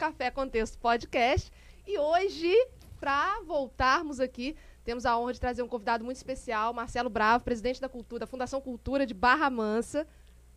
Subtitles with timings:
[0.00, 1.52] Café Contexto Podcast.
[1.86, 2.50] E hoje,
[2.98, 7.82] para voltarmos aqui, temos a honra de trazer um convidado muito especial, Marcelo Bravo, presidente
[7.82, 10.06] da Cultura, da Fundação Cultura de Barra Mansa.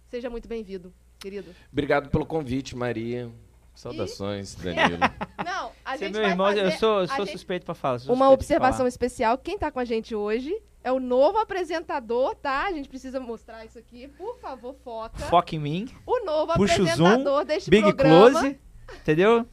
[0.08, 1.54] Seja muito bem-vindo, querido.
[1.70, 3.30] Obrigado pelo convite, Maria.
[3.76, 4.58] Saudações, e...
[4.64, 5.00] Danilo.
[5.44, 7.32] Não, a Você gente é meu vai irmão, fazer, eu sou, sou gente...
[7.34, 8.00] suspeito para falar.
[8.08, 12.68] Uma observação especial, quem está com a gente hoje é o novo apresentador, tá?
[12.68, 14.08] A gente precisa mostrar isso aqui.
[14.08, 15.18] Por favor, foca.
[15.26, 15.90] Foca em mim.
[16.06, 18.32] O novo Puxa apresentador zoom, deste Big programa.
[18.32, 18.60] Close,
[19.02, 19.48] entendeu?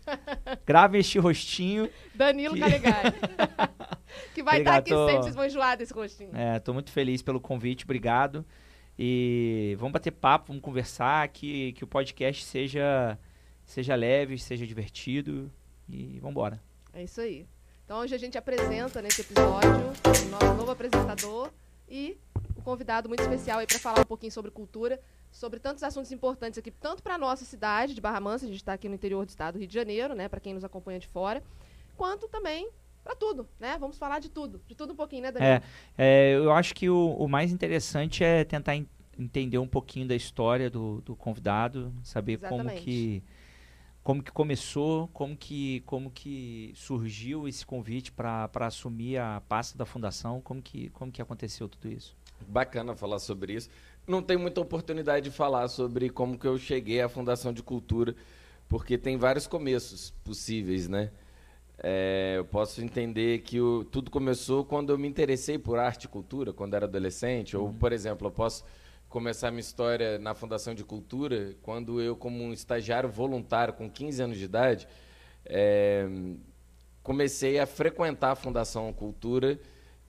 [0.67, 1.89] Grave este rostinho.
[2.14, 3.12] Danilo Que- Calegari.
[4.34, 6.31] que vai estar Obrigado, aqui tô- sempre, vocês vão enjoar desse rostinho.
[6.36, 8.45] É, tô muito feliz pelo convite, obrigado.
[8.98, 13.19] E vamos bater papo, vamos conversar, que, que o podcast seja,
[13.64, 15.51] seja leve, seja divertido.
[15.89, 16.62] E vamos embora.
[16.92, 17.47] É isso aí.
[17.84, 21.51] Então hoje a gente apresenta nesse episódio o nosso novo apresentador
[21.89, 22.17] e
[22.55, 26.59] o convidado muito especial aí para falar um pouquinho sobre cultura, sobre tantos assuntos importantes
[26.59, 29.28] aqui, tanto para nossa cidade de Barra Mansa, a gente está aqui no interior do
[29.28, 31.42] estado do Rio de Janeiro, né, para quem nos acompanha de fora,
[31.97, 32.70] quanto também
[33.03, 33.79] para tudo, né?
[33.79, 35.52] Vamos falar de tudo, de tudo um pouquinho, né, Danilo?
[35.52, 35.63] É,
[35.96, 38.86] é, eu acho que o, o mais interessante é tentar en-
[39.18, 42.83] entender um pouquinho da história do, do convidado, saber como Exatamente.
[42.83, 43.23] que
[44.02, 49.85] como que começou, como que como que surgiu esse convite para assumir a pasta da
[49.85, 52.17] fundação, como que como que aconteceu tudo isso?
[52.48, 53.68] Bacana falar sobre isso.
[54.06, 58.14] Não tem muita oportunidade de falar sobre como que eu cheguei à Fundação de Cultura,
[58.68, 61.11] porque tem vários começos possíveis, né?
[61.83, 66.08] É, eu posso entender que o- tudo começou quando eu me interessei por arte e
[66.08, 67.56] cultura, quando era adolescente.
[67.56, 68.64] Ou, por exemplo, eu posso
[69.08, 74.22] começar minha história na Fundação de Cultura quando eu, como um estagiário voluntário com 15
[74.22, 74.88] anos de idade,
[75.46, 76.06] é,
[77.02, 79.58] comecei a frequentar a Fundação Cultura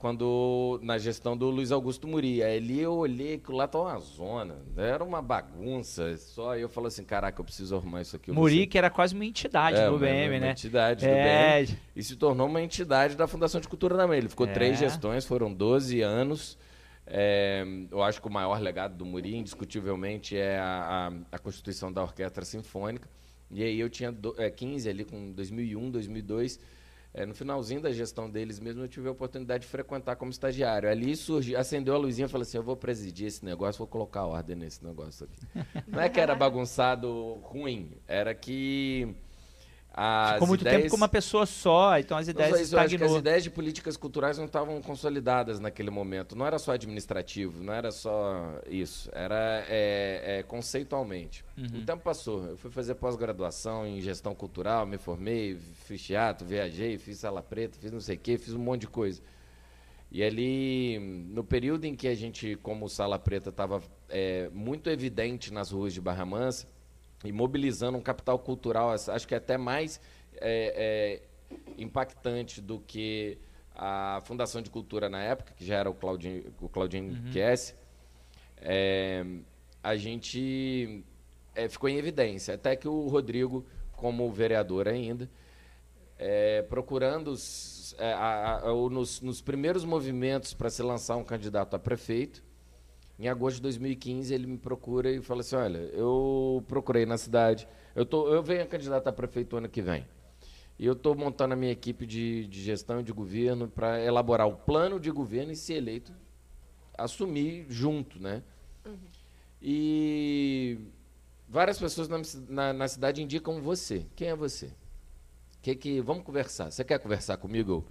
[0.02, 2.42] quando na gestão do Luiz Augusto Muri.
[2.42, 6.16] Aí ali eu olhei que lá estava uma zona, era uma bagunça.
[6.18, 8.32] Só eu falei assim, caraca, eu preciso arrumar isso aqui.
[8.32, 10.50] Muri, que era quase uma entidade é, do uma- BM, uma né?
[10.50, 11.78] entidade do É, BM.
[11.94, 14.18] E se tornou uma entidade da Fundação de Cultura também.
[14.18, 14.52] Ele ficou É.
[14.52, 16.58] três gestões, foram 12 anos.
[17.06, 21.92] É, eu acho que o maior legado do Muri, indiscutivelmente, é a, a, a constituição
[21.92, 23.08] da Orquestra Sinfônica.
[23.50, 26.58] E aí eu tinha do, é, 15 ali, com 2001, 2002.
[27.14, 30.88] É, no finalzinho da gestão deles mesmo, eu tive a oportunidade de frequentar como estagiário.
[30.88, 34.24] Ali surgiu, acendeu a luzinha e falou assim: eu vou presidir esse negócio, vou colocar
[34.24, 35.68] ordem nesse negócio aqui.
[35.86, 39.14] Não é que era bagunçado ruim, era que.
[39.94, 40.82] As ficou muito ideias...
[40.82, 43.18] tempo com uma pessoa só, então as Não ideias acho que as estagnou.
[43.18, 46.34] ideias de políticas culturais não estavam consolidadas naquele momento.
[46.34, 49.10] Não era só administrativo, não era só isso.
[49.12, 51.44] Era é, é, conceitualmente.
[51.58, 51.80] Uhum.
[51.80, 52.46] O tempo passou.
[52.46, 57.76] Eu fui fazer pós-graduação em gestão cultural, me formei, fiz teatro, viajei, fiz sala preta,
[57.78, 59.20] fiz não sei o quê, fiz um monte de coisa.
[60.10, 60.98] E ali,
[61.30, 65.94] no período em que a gente, como Sala Preta, estava é, muito evidente nas ruas
[65.94, 66.66] de Barra Mansa
[67.24, 70.00] e mobilizando um capital cultural, acho que até mais
[70.34, 73.38] é, é, impactante do que
[73.74, 77.74] a Fundação de Cultura na época, que já era o Claudinho, o Claudinho Chiesi,
[78.60, 79.24] é,
[79.82, 81.04] a gente
[81.54, 82.54] é, ficou em evidência.
[82.54, 85.28] Até que o Rodrigo, como vereador ainda,
[86.18, 91.24] é, procurando os- é, a- a- o- nos, nos primeiros movimentos para se lançar um
[91.24, 92.42] candidato a prefeito,
[93.18, 97.68] em agosto de 2015 ele me procura e fala assim, olha, eu procurei na cidade,
[97.94, 100.06] eu, tô, eu venho a candidato a prefeito ano que vem.
[100.78, 104.48] E eu estou montando a minha equipe de, de gestão e de governo para elaborar
[104.48, 106.12] o plano de governo e ser eleito,
[106.96, 108.42] assumir junto, né?
[109.60, 110.78] E
[111.48, 114.06] várias pessoas na, na, na cidade indicam você.
[114.16, 114.72] Quem é você?
[115.60, 116.72] Que que vamos conversar?
[116.72, 117.84] Você quer conversar comigo?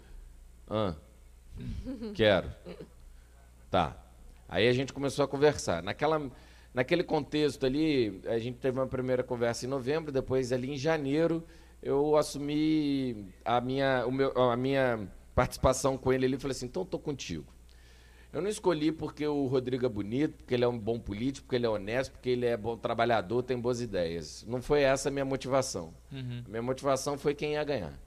[0.67, 0.95] Ah,
[2.13, 2.51] quero.
[3.69, 3.95] Tá.
[4.51, 5.81] Aí a gente começou a conversar.
[5.81, 6.29] Naquela,
[6.73, 11.41] naquele contexto ali, a gente teve uma primeira conversa em novembro, depois ali em janeiro
[11.81, 16.65] eu assumi a minha, o meu, a minha participação com ele ali e falei assim,
[16.65, 17.45] então estou contigo.
[18.33, 21.55] Eu não escolhi porque o Rodrigo é bonito, porque ele é um bom político, porque
[21.55, 24.45] ele é honesto, porque ele é bom trabalhador, tem boas ideias.
[24.47, 25.93] Não foi essa a minha motivação.
[26.11, 26.43] Uhum.
[26.45, 27.97] A minha motivação foi quem ia ganhar.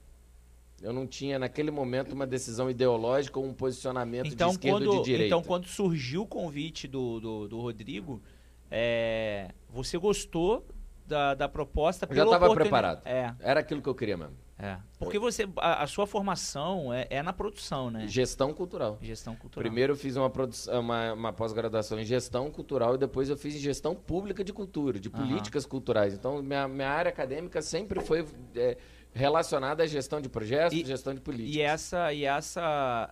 [0.81, 4.91] Eu não tinha, naquele momento, uma decisão ideológica ou um posicionamento Então de esquerda quando,
[4.91, 5.27] ou de direita.
[5.27, 8.21] então, quando surgiu o convite do, do, do Rodrigo,
[8.69, 10.65] é, você gostou
[11.07, 13.01] da, da proposta Eu já estava preparado.
[13.05, 14.35] É, Era aquilo que eu queria mesmo.
[14.57, 14.77] é.
[14.99, 18.07] Porque você, a, a sua formação é, é na produção, né?
[18.07, 18.97] Gestão cultural.
[19.01, 19.63] Gestão cultural.
[19.63, 23.55] Primeiro eu fiz uma, produção- uma, uma pós-graduação em gestão cultural e depois eu fiz
[23.55, 26.13] em gestão pública de cultura, de políticas culturais.
[26.13, 28.25] Então, minha, minha área acadêmica sempre foi
[28.55, 28.77] é,
[29.15, 31.55] relacionada à gestão de projetos, E- gestão de políticas.
[31.55, 32.61] E essa, e essa,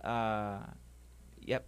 [0.04, 0.68] a-
[1.46, 1.62] e a-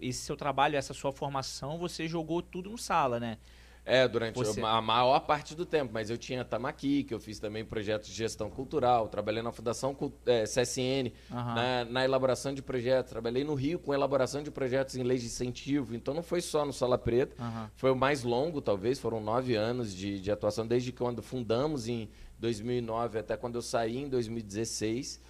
[0.00, 3.38] esse seu trabalho, essa sua formação, você jogou tudo no sala, né?
[3.84, 7.40] É, durante Você- a maior parte do tempo, mas eu tinha Tamaqui, que eu fiz
[7.40, 11.54] também projetos de gestão cultural, trabalhei na Fundação eh, CSN, Aham.
[11.56, 15.26] na, na elaboração de projetos, trabalhei no Rio com elaboração de projetos em leis de
[15.26, 17.68] incentivo, então não foi só no Sala Preta, Aham.
[17.74, 22.08] foi o mais longo, talvez, foram nove anos de, de atuação, desde quando fundamos em
[22.42, 25.20] 2009 até quando eu saí em 2016.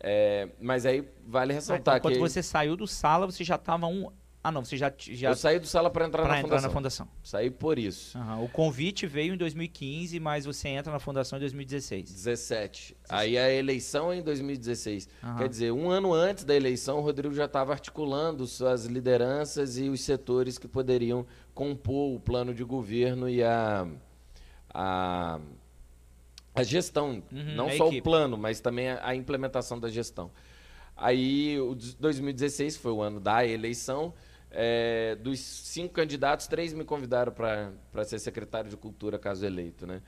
[0.00, 3.56] É, mas aí vale Ah, ressaltar então, quando que você saiu do sala, você já
[3.56, 4.10] estava um.
[4.46, 6.68] Ah, não, você já, já eu saí do Sala para entrar, para na, entrar fundação.
[6.68, 7.08] na fundação.
[7.22, 8.18] Saí por isso.
[8.18, 8.42] Aham.
[8.42, 12.12] O convite veio em 2015, mas você entra na fundação em 2016.
[12.12, 12.94] 17.
[13.08, 15.08] Aí a eleição é em 2016.
[15.22, 15.38] Aham.
[15.38, 19.88] Quer dizer, um ano antes da eleição, o Rodrigo já estava articulando suas lideranças e
[19.88, 21.24] os setores que poderiam
[21.54, 23.88] compor o plano de governo e a,
[24.74, 25.40] a,
[26.54, 27.22] a gestão.
[27.32, 28.00] Uhum, Não a só equipe.
[28.00, 30.30] o plano, mas também a, a implementação da gestão.
[30.96, 34.14] Aí, o de 2016 foi o ano da eleição.
[34.56, 40.00] É, dos cinco candidatos, três me convidaram para ser secretário de Cultura, caso eleito, né?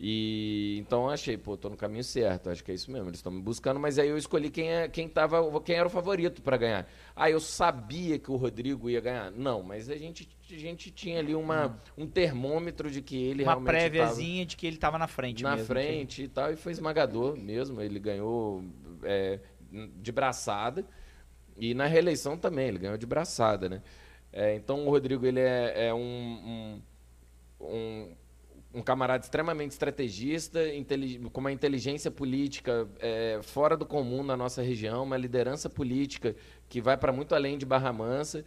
[0.00, 3.18] E então eu achei, pô, tô no caminho certo, acho que é isso mesmo, eles
[3.18, 6.40] estão me buscando, mas aí eu escolhi quem, é, quem, tava, quem era o favorito
[6.40, 6.88] para ganhar.
[7.16, 9.32] Ah, eu sabia que o Rodrigo ia ganhar?
[9.32, 13.52] Não, mas a gente, a gente tinha ali uma, um termômetro de que ele Uma
[13.52, 16.56] realmente tava- préviazinha de que ele estava na frente na mesmo, frente e tal, e
[16.56, 17.80] foi esmagador mesmo.
[17.80, 18.62] Ele ganhou
[19.02, 19.40] é,
[20.00, 20.84] de braçada.
[21.56, 23.82] E na reeleição também, ele ganhou de braçada, né?
[24.32, 26.00] É, então o Rodrigo ele é, é um,
[27.60, 28.16] um, um,
[28.72, 30.60] um camarada extremamente estrategista,
[31.32, 36.36] com uma inteligência política é, fora do comum na nossa região, uma liderança política
[36.68, 38.44] que vai para muito além de Barra Mansa.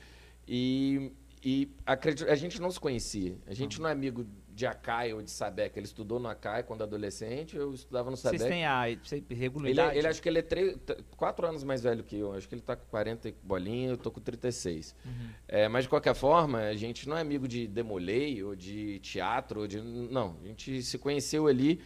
[0.47, 1.11] E,
[1.43, 3.35] e a gente não se conhecia.
[3.47, 5.77] A gente não é amigo de Acai ou de Sabec.
[5.77, 8.49] Ele estudou no Acai quando adolescente, eu estudava no Vocês Sabec.
[8.49, 9.97] têm a Ele, regularidade?
[9.97, 10.77] ele acho que ele é três,
[11.17, 12.33] quatro anos mais velho que eu.
[12.33, 14.95] Acho que ele está com 40 e bolinha, eu tô com 36.
[15.05, 15.11] Uhum.
[15.47, 19.61] É, mas de qualquer forma, a gente não é amigo de Demolei ou de teatro,
[19.61, 20.35] ou de não.
[20.43, 21.81] A gente se conheceu ali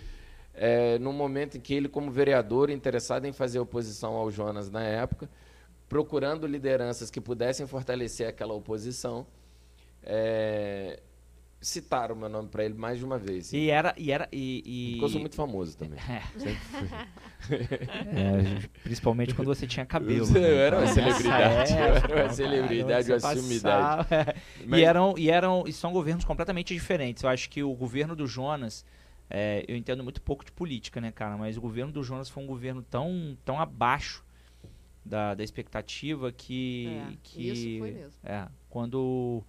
[0.53, 4.83] é, no momento em que ele, como vereador, interessado em fazer oposição ao Jonas na
[4.83, 5.29] época,
[5.87, 9.27] procurando lideranças que pudessem fortalecer aquela oposição,
[10.01, 10.99] é,
[11.65, 13.51] citaram meu nome para ele mais de uma vez.
[13.51, 13.93] E era.
[13.97, 15.99] E era e, e- Porque eu sou muito famoso também.
[15.99, 16.21] É.
[16.39, 16.87] Sempre fui.
[17.59, 20.25] É, principalmente quando você tinha cabelo.
[20.35, 20.53] Eu né?
[20.55, 24.07] era uma Então, celebridade, nessa eu era uma celebridade, uma sumidade.
[24.13, 24.35] é.
[24.65, 27.23] Mas- E eram e eram e são governos completamente diferentes.
[27.23, 28.85] Eu acho que o governo do Jonas
[29.29, 31.35] é, eu entendo muito pouco de política, né, cara?
[31.37, 34.23] Mas o governo do Jonas foi um governo tão tão abaixo
[35.03, 38.13] da, da expectativa que É, que isso foi mesmo.
[38.23, 39.43] é, quando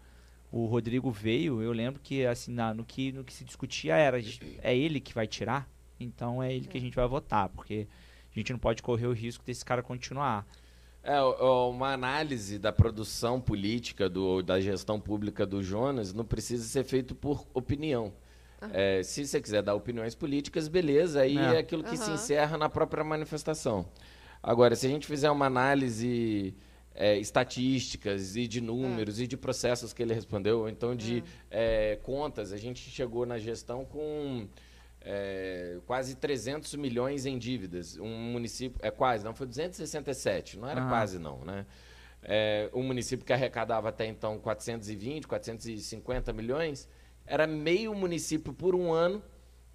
[0.65, 4.19] o Rodrigo veio, eu lembro que assim, na- no que no que se discutia era
[4.63, 5.69] é ele que vai tirar,
[6.01, 7.87] então é ele que a gente vai votar, porque
[8.31, 10.47] a gente não pode correr o risco desse cara continuar.
[11.03, 16.83] É, uma análise da produção política, do, da gestão pública do Jonas, não precisa ser
[16.85, 18.13] feito por opinião.
[18.73, 21.55] É, se você quiser dar opiniões políticas, beleza, aí É.
[21.55, 22.15] é, aquilo que se Aham.
[22.15, 23.87] encerra na própria manifestação.
[24.43, 26.55] Agora, se a gente fizer uma análise
[26.97, 31.99] é, estatísticas e de números e de processos que ele respondeu, ou então de é,
[32.03, 34.49] contas, a gente chegou na gestão com
[35.03, 37.99] é, quase 300 milhões em dívidas.
[37.99, 40.89] Um município, é quase, não, foi 267, não era Aham.
[40.89, 41.67] quase não, né?
[42.23, 46.89] É, um município que arrecadava até então 420, 450 milhões,
[47.27, 49.23] era meio município por um ano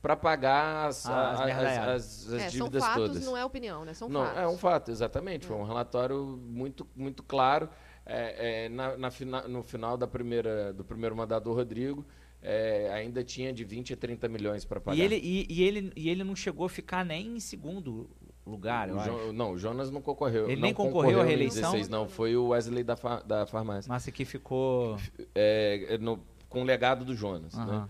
[0.01, 1.95] para pagar as, Ah, as a- merdaiadas.
[2.27, 3.25] as- as É, são dívidas fatos, todas.
[3.25, 3.93] não é opinião, né?
[3.93, 4.39] São Não, fatos.
[4.39, 5.45] é um fato, exatamente.
[5.45, 7.69] Foi um relatório muito, muito claro.
[8.05, 12.03] É, é, na, na fina- no final da primeira, do primeiro mandato do Rodrigo,
[12.41, 14.97] é, ainda tinha de 20 a 30 milhões para pagar.
[14.97, 18.09] E ele, e, e ele, e ele não chegou a ficar nem em segundo
[18.43, 19.09] lugar, eu O acho.
[19.11, 20.45] Jo- não, o Jonas não concorreu.
[20.45, 21.61] Ele não nem concorreu à em reeleição?
[21.73, 23.87] 16, não, foi o Wesley da, fa- da farmácia.
[23.87, 24.97] Mas aqui ficou.
[25.35, 27.53] É, é, no- com o legado do Jonas.
[27.53, 27.87] né?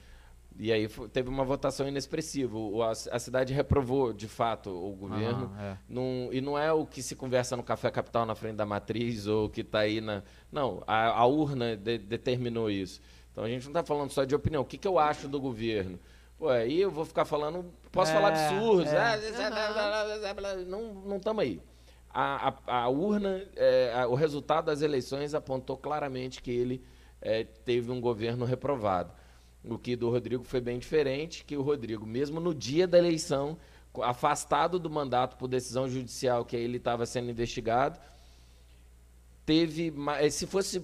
[0.60, 2.58] E aí teve uma votação inexpressiva.
[2.58, 5.46] O- a, a cidade reprovou, de fato, o governo.
[5.56, 5.78] Aham, é.
[5.90, 9.28] Não- e não é o que se conversa no Café Capital na frente da matriz
[9.28, 10.22] ou que está aí na.
[10.52, 13.02] Não, a, a urna de- determinou isso.
[13.32, 14.62] Então a gente não está falando só de opinião.
[14.62, 15.98] O que, que eu acho do governo?
[16.38, 17.66] Pô, aí eu vou ficar falando.
[17.92, 18.92] Posso É, falar absurdos.
[18.92, 18.98] é.
[18.98, 19.18] ah,
[21.06, 21.62] Não estamos aí.
[22.14, 26.84] A, a- a urna, é, o resultado das eleições apontou claramente que ele
[27.22, 29.14] é, teve um governo reprovado.
[29.64, 33.58] O que do Rodrigo foi bem diferente, que o Rodrigo, mesmo no dia da eleição,
[34.02, 38.00] afastado do mandato por decisão judicial que ele estava sendo investigado,
[39.46, 40.84] teve eh, se fosse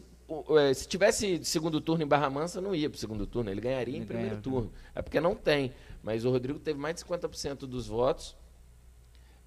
[0.60, 3.62] eh, se tivesse segundo turno em Barra Mansa, não ia para o segundo turno, ele
[3.62, 4.41] ganharia em Ele primeiro ganhava.
[4.43, 4.74] turno.
[4.93, 5.74] É porque não tem.
[6.03, 8.36] Mas o Rodrigo teve mais de 50% dos votos.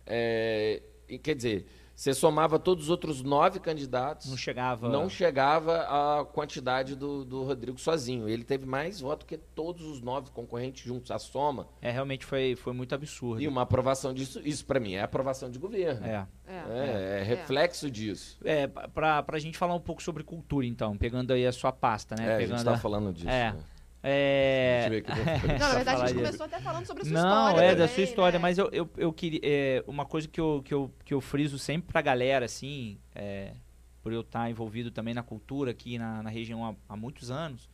[0.06, 1.66] É, e, quer dizer,
[2.00, 4.30] Você somava todos os outros nove candidatos.
[4.30, 4.88] Não chegava.
[4.88, 8.26] Não chegava a quantidade do, do Rodrigo sozinho.
[8.26, 11.68] Ele teve mais voto que todos os nove concorrentes juntos, a soma.
[11.82, 13.42] É, realmente foi, foi muito absurdo.
[13.42, 16.06] E uma aprovação disso, isso para mim é aprovação de governo.
[16.06, 16.26] É.
[16.46, 16.64] É.
[16.70, 18.38] É, é reflexo disso.
[18.46, 22.14] É, pra, pra gente falar um pouco sobre cultura, então, pegando aí a sua pasta,
[22.16, 22.30] né?
[22.30, 23.28] É, a pegando gente tá falando disso.
[23.28, 23.52] É.
[23.52, 23.60] né?
[24.02, 24.88] É...
[24.88, 27.06] Deixa eu ver aqui, vou- Não, na verdade, a gente começou até falando sobre a
[27.06, 27.64] sua Não, história.
[27.66, 28.42] é da também, sua história, né?
[28.42, 29.40] mas eu, eu, eu queria.
[29.42, 33.52] é, uma coisa que eu, que, eu, que eu friso sempre pra galera, assim, é,
[34.02, 37.68] por eu estar envolvido também na cultura aqui na, na região há, há muitos anos,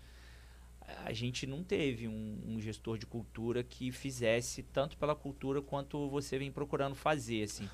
[1.05, 6.09] a gente não teve um, um gestor de cultura que fizesse tanto pela cultura quanto
[6.09, 7.69] você vem procurando fazer, assim.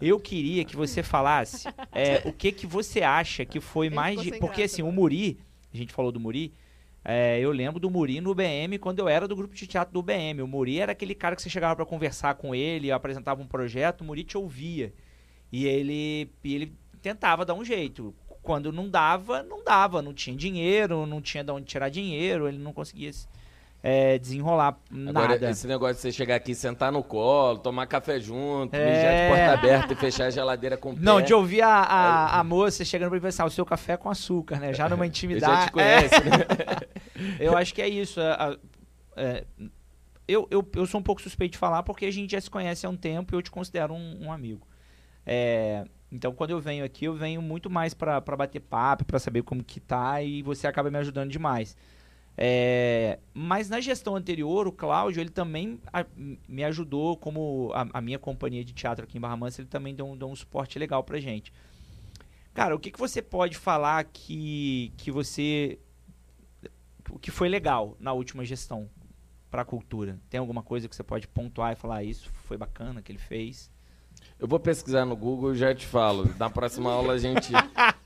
[0.00, 4.20] Eu queria que você falasse é, o que que você acha que foi Ele mais
[4.20, 5.00] de, porque graça assim o agora.
[5.00, 5.38] Muri,
[5.72, 6.52] a gente falou do Muri,
[7.04, 10.02] é, eu lembro do Muri no BM quando eu era do grupo de teatro do
[10.02, 10.40] BM.
[10.40, 14.02] O Muri era aquele cara que você chegava pra conversar com ele, apresentava um projeto,
[14.02, 14.92] o Muri te ouvia.
[15.50, 18.14] E ele, ele tentava dar um jeito.
[18.42, 20.00] Quando não dava, não dava.
[20.00, 23.10] Não tinha dinheiro, não tinha de onde tirar dinheiro, ele não conseguia
[23.82, 25.50] é, desenrolar Agora, nada.
[25.50, 28.84] esse negócio de você chegar aqui, sentar no colo, tomar café junto, É.
[28.96, 31.22] mijar de porta aberta e fechar a geladeira com Não, pé.
[31.22, 34.08] de ouvir a, a, a moça chegando pra ele pensar, o seu café é com
[34.08, 34.72] açúcar, né?
[34.72, 35.52] Já numa intimidade.
[35.62, 36.86] já te conhece, né?
[37.40, 38.20] É, eu acho que é isso.
[38.20, 38.56] a- a-
[39.16, 39.44] é,
[40.28, 42.86] eu, eu, eu sou um pouco suspeito de falar porque a gente já se conhece
[42.86, 44.66] há um tempo e eu te considero um, um amigo.
[45.26, 49.42] É, então, quando eu venho aqui, eu venho muito mais pra bater papo, pra saber
[49.42, 51.76] como que tá e você acaba me ajudando demais.
[52.36, 56.06] É, mas na gestão anterior, o Cláudio, ele também a-
[56.48, 59.94] me ajudou, como a, a minha companhia de teatro aqui em Barra Mansa, ele também
[59.94, 61.52] deu deu um suporte legal pra gente.
[62.54, 65.78] Cara, o que, que você pode falar que, que você.
[67.10, 68.88] O que foi legal na última gestão
[69.50, 70.18] pra cultura?
[70.30, 73.18] Tem alguma coisa que você pode pontuar e falar, "Ah, isso foi bacana que ele
[73.18, 73.70] fez?
[74.42, 76.28] Eu vou pesquisar no Google e já te falo.
[76.36, 77.52] Na próxima aula a gente.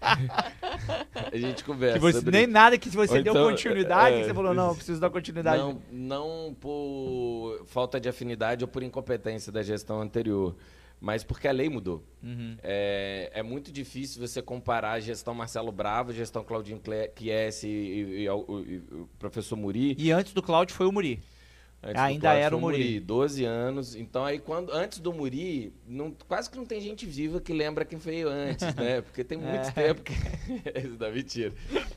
[1.32, 1.98] a gente conversa.
[1.98, 4.68] Você, sobre nem nada que você Ou deu então, continuidade, é, que você falou, não,
[4.68, 5.56] eu preciso dar continuidade.
[5.62, 10.54] Não, não por falta de afinidade ou por incompetência da gestão anterior,
[11.00, 12.02] mas porque a lei mudou.
[12.22, 12.56] Uhum.
[12.62, 16.80] É, é muito difícil você comparar a gestão Marcelo Bravo, a gestão Claudinho
[17.18, 19.96] Chiesi e, e- e o- e o professor Muri.
[19.98, 21.18] E antes do Cláudio foi o Muri.
[21.86, 23.00] Antes Ainda do Cláudio era o foi Muri.
[23.00, 23.94] 12 anos.
[23.94, 27.84] Então aí quando antes do Muri, não, quase que não tem gente viva que lembra
[27.84, 29.00] quem foi antes, né?
[29.06, 29.70] Porque tem muito É.
[29.70, 30.12] tempo que
[30.84, 31.54] isso dá mentira.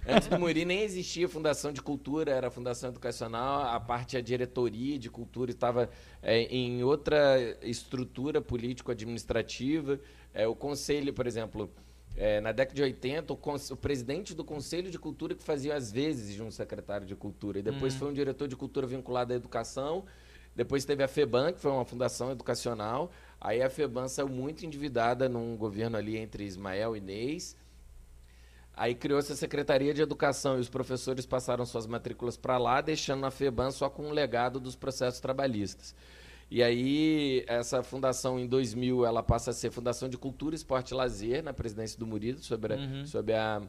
[0.08, 5.00] Antes do Muri nem existia Fundação de Cultura, era Fundação Educacional, a parte a diretoria
[5.00, 5.90] de cultura estava
[6.22, 10.00] é, em outra estrutura político administrativa.
[10.34, 11.70] É, o conselho, por exemplo,
[12.22, 13.40] é, na década de 80, o,
[13.72, 17.60] o presidente do Conselho de Cultura que fazia às vezes de um secretário de cultura.
[17.60, 20.04] E depois foi um diretor de cultura vinculado à educação.
[20.54, 23.10] Depois teve a FEBAN, que foi uma fundação educacional.
[23.40, 27.56] Aí a FEBAN saiu muito endividada num governo ali entre Ismael e Inês.
[28.76, 33.26] Aí criou-se a Secretaria de Educação e os professores passaram suas matrículas para lá, deixando
[33.26, 35.96] a FEBAN só com um legado dos processos trabalhistas.
[36.52, 40.94] E aí, essa fundação, em 2000, ela passa a ser Fundação de Cultura, Esporte e
[40.96, 43.06] Lazer, na presidência do Murilo, sobre, a- Uhum.
[43.06, 43.62] sobre a,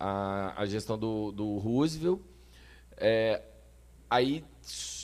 [0.00, 2.20] a, a gestão do, do Roosevelt.
[2.96, 3.42] É,
[4.08, 4.42] aí,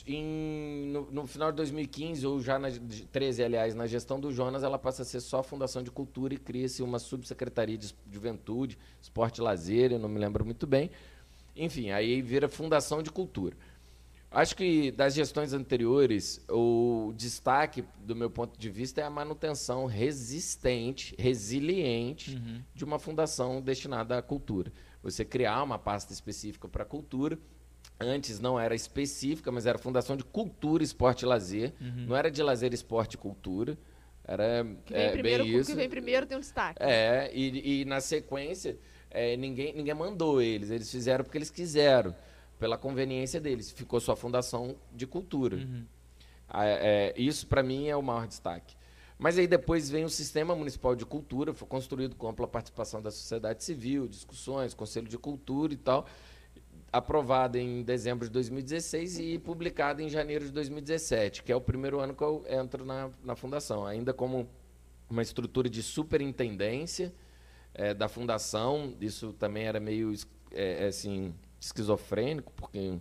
[0.06, 4.32] em- no, no final de 2015, ou já na de 13, aliás, na gestão do
[4.32, 8.78] Jonas, ela passa a ser só Fundação de Cultura e cria-se uma subsecretaria de Juventude,
[9.02, 10.90] Esporte e Lazer, eu não me lembro muito bem.
[11.54, 13.54] Enfim, aí vira Fundação de Cultura.
[14.32, 19.84] Acho que das gestões anteriores, o destaque, do meu ponto de vista, é a manutenção
[19.86, 22.62] resistente, resiliente Uhum.
[22.74, 24.72] de uma fundação destinada à cultura.
[25.02, 27.38] Você criar uma pasta específica para a cultura.
[28.00, 31.72] Antes não era específica, mas era Fundação de Cultura, Esporte e Lazer.
[31.80, 32.06] Uhum.
[32.08, 33.76] Não era de lazer, esporte e cultura.
[34.24, 35.70] Era Que vem, é, primeiro, bem o isso.
[35.70, 36.82] que vem primeiro tem um destaque.
[36.82, 38.78] É, e, e na sequência,
[39.10, 40.70] é, ninguém, ninguém mandou eles.
[40.70, 42.14] Eles fizeram porque eles quiseram,
[42.62, 43.72] pela conveniência deles.
[43.72, 45.56] Ficou sua fundação de cultura.
[45.56, 45.84] Uhum.
[46.48, 48.76] Ah, é, isso, para mim, é o maior destaque.
[49.18, 53.10] Mas aí depois vem o Sistema Municipal de Cultura, foi construído com ampla participação da
[53.10, 56.06] sociedade civil, discussões, Conselho de Cultura e tal,
[56.92, 61.98] aprovado em dezembro de 2016 e publicado em janeiro de 2017, que é o primeiro
[61.98, 64.48] ano que eu entro na, na fundação, ainda como
[65.10, 67.12] uma estrutura de superintendência
[67.74, 68.94] eh, da fundação.
[69.00, 70.14] Isso também era meio
[70.52, 72.98] eh, assim esquizofrênico, porque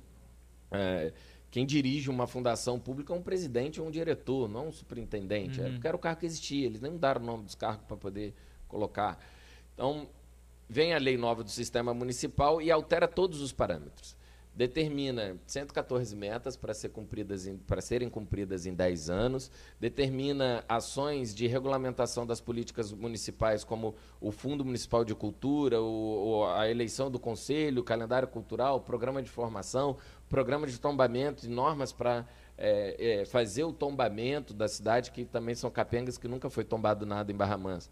[0.72, 1.12] eh,
[1.50, 5.60] quem dirige uma fundação pública é um presidente ou um diretor, não um superintendente.
[5.60, 5.66] Uhum.
[5.66, 7.98] Era porque era o cargo que existia, eles nem mudaram o nome dos cargos para
[7.98, 8.34] poder
[8.68, 9.20] colocar.
[9.74, 10.08] Então,
[10.70, 14.16] vem a lei nova do sistema municipal e altera todos os parâmetros.
[14.54, 21.48] Determina 114 metas para ser cumpridas para serem cumpridas em 10 anos, determina ações de
[21.48, 27.82] regulamentação das políticas municipais, como o Fundo Municipal de Cultura, o, a eleição do conselho,
[27.82, 32.28] o calendário cultural, o programa de formação, programa de tombamento, normas para
[32.58, 37.06] é, é, fazer o tombamento da cidade, que também são capengas que nunca foi tombado
[37.06, 37.90] nada em Barra Mansa,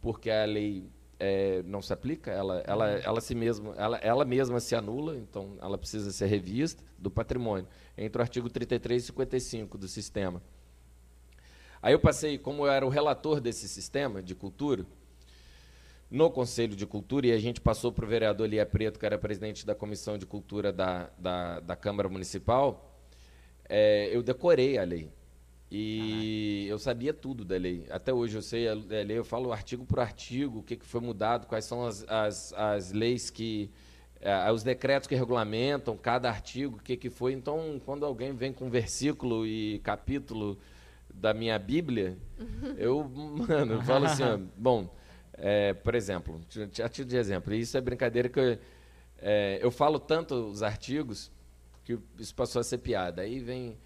[0.00, 4.60] porque a lei é, não se aplica, ela, ela, ela, si mesma, ela, ela mesma
[4.60, 9.78] se anula, então ela precisa ser revista do patrimônio, entre o artigo 33 e 55
[9.78, 10.42] do sistema.
[11.80, 14.84] Aí eu passei, como eu era o relator desse sistema de cultura,
[16.10, 19.18] no Conselho de Cultura, e a gente passou para o vereador Lia Preto, que era
[19.18, 22.96] presidente da Comissão de Cultura da, da, da Câmara Municipal,
[23.68, 25.10] é, eu decorei a lei.
[25.70, 27.86] E eu sabia tudo da lei.
[27.90, 31.00] Até hoje eu sei a, lei, eu falo artigo por artigo, o que, que foi
[31.00, 33.70] mudado, quais são as, as, as leis que.
[34.20, 37.32] É, os decretos que regulamentam cada artigo, o que, que foi.
[37.32, 40.58] Então, quando alguém vem com versículo e capítulo
[41.12, 42.16] da minha Bíblia,
[42.78, 44.88] eu, mano, eu falo assim, ó, bom,
[45.34, 46.40] é, por exemplo,
[46.82, 48.58] a título de exemplo, isso é brincadeira que eu,
[49.18, 51.30] é, eu falo tanto os artigos
[51.84, 53.22] que isso passou a ser piada.
[53.22, 53.76] Aí vem,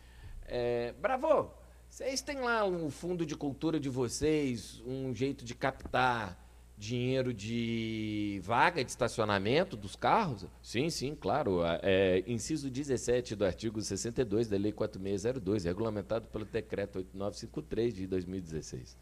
[0.47, 1.53] é, bravo,
[1.91, 6.39] vocês têm lá um fundo de cultura de vocês, um jeito de captar
[6.79, 10.47] dinheiro de vaga de estacionamento dos carros?
[10.63, 11.63] Sim, sim, claro.
[11.83, 18.97] É, inciso 17 do artigo 62 da Lei 4602, regulamentado pelo Decreto 8953 de 2016.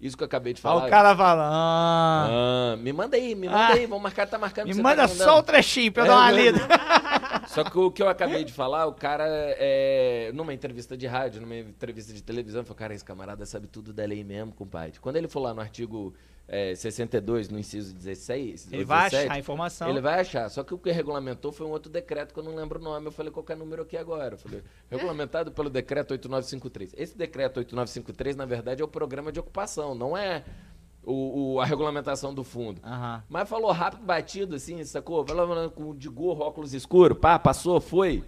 [0.00, 0.80] Isso que eu acabei de falar.
[0.80, 1.52] Olha o cara falando.
[1.54, 3.86] Ah, me manda aí, me manda ah, aí.
[3.86, 4.66] Vamos marcar, tá marcando.
[4.66, 6.58] Me manda tá só o trechinho pra eu é, dar uma lida.
[7.54, 11.40] Só que o que eu acabei de falar, o cara, é, numa entrevista de rádio,
[11.40, 14.98] numa entrevista de televisão, falou: cara, esse camarada sabe tudo da lei mesmo, compadre.
[15.00, 16.14] Quando ele for lá no artigo
[16.46, 18.68] é, 62, no inciso 16.
[18.72, 19.88] Ele 17, vai achar a informação.
[19.88, 20.48] Ele vai achar.
[20.50, 23.06] Só que o que regulamentou foi um outro decreto que eu não lembro o nome.
[23.06, 24.34] Eu falei, qual é o número aqui agora?
[24.34, 26.94] Eu falei, regulamentado pelo decreto 8953.
[26.96, 30.44] Esse decreto 8953, na verdade, é o programa de ocupação, não é
[31.06, 32.80] o, o a regulamentação do fundo.
[32.84, 33.22] Uhum.
[33.28, 35.26] Mas falou rápido, batido, assim, sacou?
[35.26, 38.24] Falando com de gorro, óculos escuro, pá, passou, foi.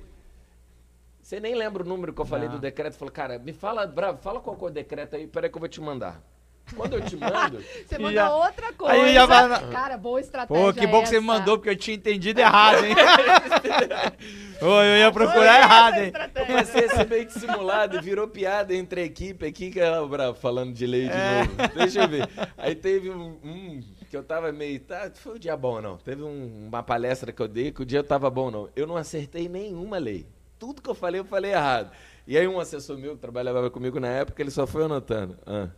[1.21, 2.55] Você nem lembra o número que eu falei não.
[2.55, 2.97] do decreto.
[2.97, 5.69] Falou, cara, me fala, bravo, fala qual é o decreto aí, peraí que eu vou
[5.69, 6.23] te mandar.
[6.75, 7.59] Quando eu te mando.
[7.87, 8.35] você manda já...
[8.35, 8.95] outra coisa.
[8.95, 9.71] Aí já vai...
[9.71, 10.65] Cara, boa estratégia.
[10.65, 12.95] Pô, que bom que você me mandou, porque eu tinha entendido errado, hein?
[14.61, 16.13] Ô, eu ia procurar errado, hein?
[16.35, 20.05] Eu passei a ser meio dissimulado e virou piada entre a equipe aqui, que era
[20.07, 21.41] bravo, falando de lei de é.
[21.41, 21.75] novo.
[21.75, 22.29] Deixa eu ver.
[22.57, 24.81] Aí teve um, um, que eu tava meio.
[24.81, 25.99] Tá, foi um dia bom, não.
[25.99, 28.69] Teve um, uma palestra que eu dei que o dia tava bom, não.
[28.75, 30.27] Eu não acertei nenhuma lei.
[30.59, 31.91] Tudo que eu falei, eu falei errado.
[32.27, 35.39] E aí um assessor meu que trabalhava comigo na época, ele só foi anotando.
[35.47, 35.69] Ah.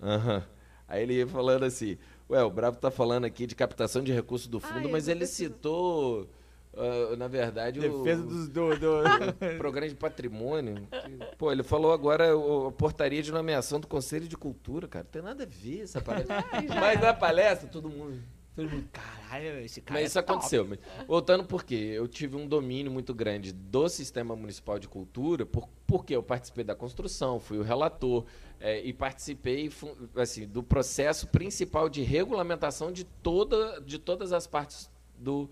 [0.00, 0.42] Uhum.
[0.86, 1.98] Aí ele ia falando assim,
[2.30, 5.26] ué, o Bravo está falando aqui de captação de recursos do fundo, Ai, mas ele
[5.26, 6.28] citou,
[6.72, 9.02] uh, na verdade, Defesa o, dos, do, do...
[9.58, 10.88] programa de patrimônio.
[10.90, 15.04] Que, pô, ele falou agora a portaria de nomeação do Conselho de Cultura, cara.
[15.04, 16.44] Não tem nada a ver essa palestra.
[16.80, 18.18] mas na palestra, todo mundo...
[18.58, 20.00] Todo mundo, caralho, esse cara.
[20.00, 20.32] Mas é isso top.
[20.32, 20.66] aconteceu.
[20.66, 25.68] Mas, voltando porque eu tive um domínio muito grande do sistema municipal de cultura, por,
[25.86, 28.24] porque eu participei da construção, fui o relator
[28.58, 29.70] é, e participei
[30.16, 35.48] assim, do processo principal de regulamentação de, toda, de todas as partes do,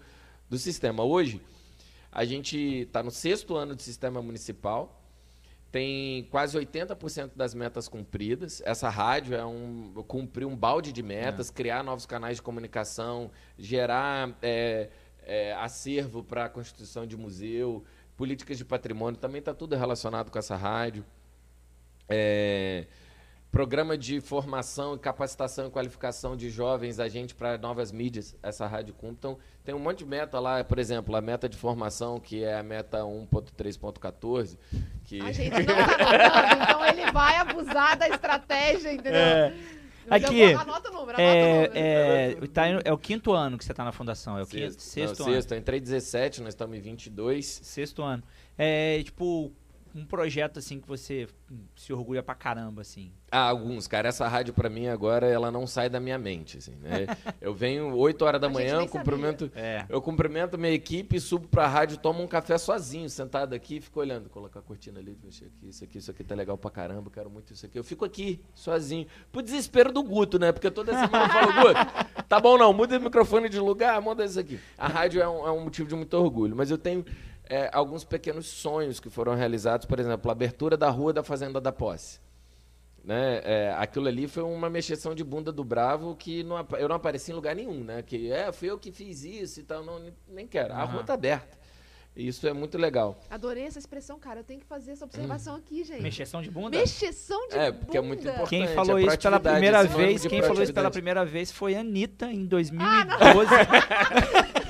[0.50, 1.04] do sistema.
[1.04, 1.40] Hoje,
[2.10, 5.05] a gente está no sexto ano de sistema municipal
[5.70, 8.62] tem quase 80% das metas cumpridas.
[8.64, 11.52] Essa rádio é um cumprir um balde de metas, é.
[11.52, 14.90] criar novos canais de comunicação, gerar é,
[15.22, 17.84] é, acervo para a constituição de museu,
[18.16, 21.04] políticas de patrimônio, também está tudo relacionado com essa rádio.
[22.08, 22.86] É,
[23.50, 28.94] programa de formação e capacitação e qualificação de jovens agentes para novas mídias, essa rádio.
[29.02, 32.58] Então, tem um monte de meta lá, por exemplo, a meta de formação, que é
[32.58, 34.58] a meta 1.3.14.
[35.04, 35.20] Que...
[35.22, 39.20] A gente não tá então ele vai abusar da estratégia, entendeu?
[39.20, 39.54] É.
[40.08, 42.44] Aqui, anota o número, anota é, o número.
[42.44, 45.20] É, tá, é o quinto ano que você está na fundação, é o quinto, sexto,
[45.20, 45.34] não, ano.
[45.34, 47.60] Sexto, entrei 17, nós estamos em 22.
[47.62, 48.22] Sexto ano.
[48.56, 49.52] É, tipo,
[49.96, 51.26] um projeto assim que você
[51.74, 53.10] se orgulha pra caramba, assim?
[53.30, 54.08] Ah, alguns, cara.
[54.08, 57.06] Essa rádio pra mim agora, ela não sai da minha mente, assim, né?
[57.40, 59.86] eu venho 8 horas da manhã, eu cumprimento, é.
[59.88, 64.28] eu cumprimento minha equipe, subo pra rádio, tomo um café sozinho, sentado aqui, fico olhando,
[64.28, 65.28] colocar a cortina ali, aqui,
[65.68, 67.78] isso aqui, isso aqui tá legal pra caramba, quero muito isso aqui.
[67.78, 70.52] Eu fico aqui, sozinho, pro desespero do Guto, né?
[70.52, 74.24] Porque toda semana eu falo, Guto, tá bom não, muda o microfone de lugar, muda
[74.24, 74.60] isso aqui.
[74.76, 77.04] A rádio é um, é um motivo de muito orgulho, mas eu tenho
[77.48, 81.60] é, alguns pequenos sonhos que foram realizados, por exemplo, a abertura da rua da Fazenda
[81.60, 82.20] da Posse.
[83.04, 83.40] né?
[83.44, 87.30] É, aquilo ali foi uma mexeção de bunda do Bravo que não, eu não apareci
[87.30, 88.02] em lugar nenhum, né?
[88.02, 90.74] Que é, fui eu que fiz isso e tal, não, nem quero.
[90.74, 91.56] A rua tá aberta.
[92.16, 93.20] E Isso é muito legal.
[93.28, 94.40] Adorei essa expressão, cara.
[94.40, 96.00] Eu tenho que fazer essa observação aqui, gente.
[96.00, 96.78] Mexeção de bunda?
[96.78, 97.84] Mexeção de É, bunda.
[97.84, 98.48] porque é muito importante.
[98.48, 101.80] Quem é falou isso pela primeira vez, quem falou isso pela primeira vez foi a
[101.80, 103.50] Anitta em 2012.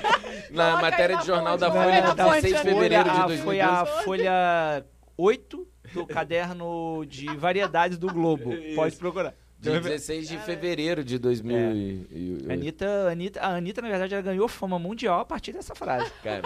[0.51, 3.09] Na Coloca matéria aí de na jornal da Folha, de fonte, 16 de fevereiro de
[3.09, 3.43] a- 2012.
[3.43, 4.85] Foi a folha
[5.17, 8.51] 8 do caderno de variedades do Globo.
[8.75, 9.33] Pode procurar.
[9.59, 12.47] De 16 de fevereiro de 2008.
[12.49, 16.11] A Anitta, Anitta, a Anitta, na verdade, ela ganhou fama mundial a partir dessa frase.
[16.23, 16.43] Cara,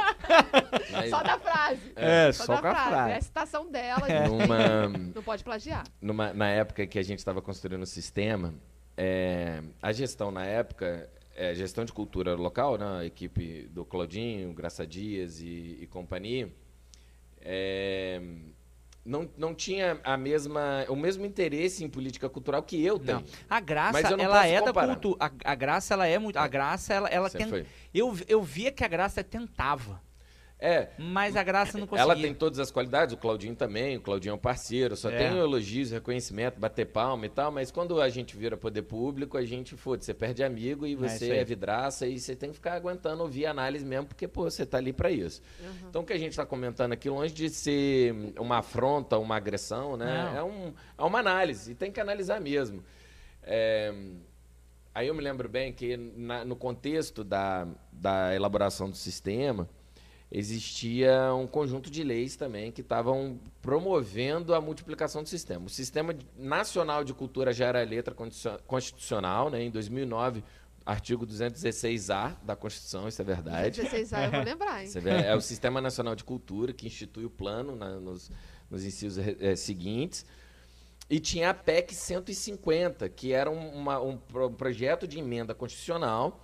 [0.94, 1.82] mas Só da frase.
[1.98, 2.90] É, Só, só da com a frase.
[2.90, 3.12] frase.
[3.12, 4.02] É a citação dela.
[4.08, 4.18] É.
[4.26, 4.30] gente.
[4.30, 5.84] numa, Não pode plagiar.
[6.02, 8.54] numa, na época que a gente estava construindo o sistema,
[8.96, 11.10] é, a gestão na época,
[11.42, 16.54] é, gestão de cultura local, né, a equipe do Claudinho, Graça Dias e, e companhia,
[17.40, 18.22] é,
[19.04, 23.22] não, não tinha a mesma, o mesmo interesse em política cultural que eu tenho.
[23.22, 23.26] Não.
[23.50, 24.88] A Graça, eu ela é da comparar.
[24.94, 25.18] cultura.
[25.20, 26.38] A, a Graça, ela é muito.
[26.38, 27.28] A Graça, ela, ela.
[27.92, 30.00] Eu, eu via que a Graça tentava,
[30.64, 32.14] É, mas a Graça não conseguia.
[32.14, 35.18] Ela tem todas as qualidades, o Claudinho também, o Claudinho é um parceiro, só É.
[35.18, 39.44] tem elogios, reconhecimento, bater palma e tal, mas quando a gente vira poder público, a
[39.44, 41.40] gente, foda, você perde amigo e isso você aí.
[41.40, 44.78] é, vidraça e você tem que ficar aguentando ouvir análise mesmo, porque, pô, você tá
[44.78, 45.42] ali para isso.
[45.90, 49.98] Então, o que a gente está comentando aqui, longe de ser uma afronta, uma agressão,
[49.98, 50.06] né?
[50.32, 50.38] Não.
[50.38, 52.84] É, um, é uma análise, e tem que analisar mesmo.
[53.42, 53.92] É,
[54.94, 59.68] aí eu me lembro bem que na- no contexto da, da elaboração do sistema,
[60.32, 65.66] existia um conjunto de leis também que estavam promovendo a multiplicação do sistema.
[65.66, 68.16] O Sistema Nacional de Cultura já era letra
[68.66, 69.62] constitucional, né?
[69.64, 70.44] em 2009,
[70.86, 73.82] artigo 216-A da Constituição, isso é verdade.
[73.82, 74.88] 16 anos, eu vou lembrar, hein?
[75.28, 78.32] É o Sistema Nacional de Cultura que institui o plano na- nos,
[78.70, 80.26] nos incisos eh, seguintes.
[81.10, 86.40] E tinha a PEC 150, que era um, uma- um um projeto de emenda constitucional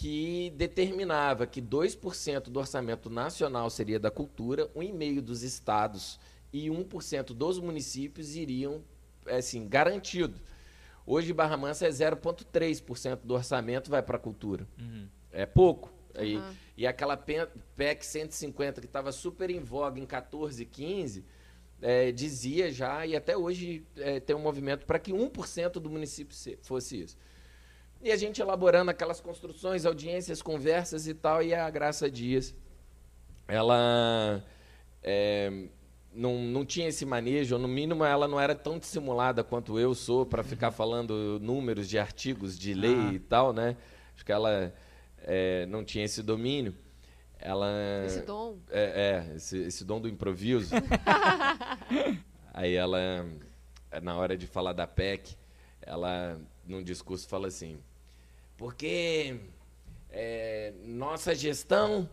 [0.00, 6.18] que determinava que 2% do orçamento nacional seria da cultura, 1,5% dos estados
[6.50, 8.82] e 1% dos municípios iriam,
[9.26, 10.40] é, assim, garantido.
[11.06, 14.66] Hoje, Barra Mansa é 0,3% do orçamento vai para a cultura.
[14.78, 15.06] Uhum.
[15.30, 15.92] É pouco.
[16.14, 16.40] Aí.
[16.78, 21.26] E aquela PEC 150, que estava super em voga em 14 e 15,
[21.82, 26.34] é, dizia já, e até hoje é, tem um movimento para que 1% do município
[26.34, 27.18] se- fosse isso.
[28.02, 32.54] E a gente elaborando aquelas construções, audiências, conversas e tal, e a Graça Dias,
[33.46, 34.42] ela
[35.02, 35.52] é,
[36.12, 40.24] não, não tinha esse manejo, no mínimo ela não era tão dissimulada quanto eu sou
[40.24, 43.12] para ficar falando números de artigos de lei Ah.
[43.12, 43.76] e tal, né?
[44.14, 44.72] Acho que ela
[45.18, 46.74] é, não tinha esse domínio.
[47.38, 47.70] Ela
[48.06, 48.58] Esse dom.
[48.70, 50.74] é, é, esse, esse dom do improviso.
[52.52, 53.26] Aí ela,
[54.02, 55.36] na hora de falar da PEC,
[55.80, 57.78] ela, num discurso, fala assim:
[58.60, 59.36] porque
[60.10, 62.06] é, nossa gestão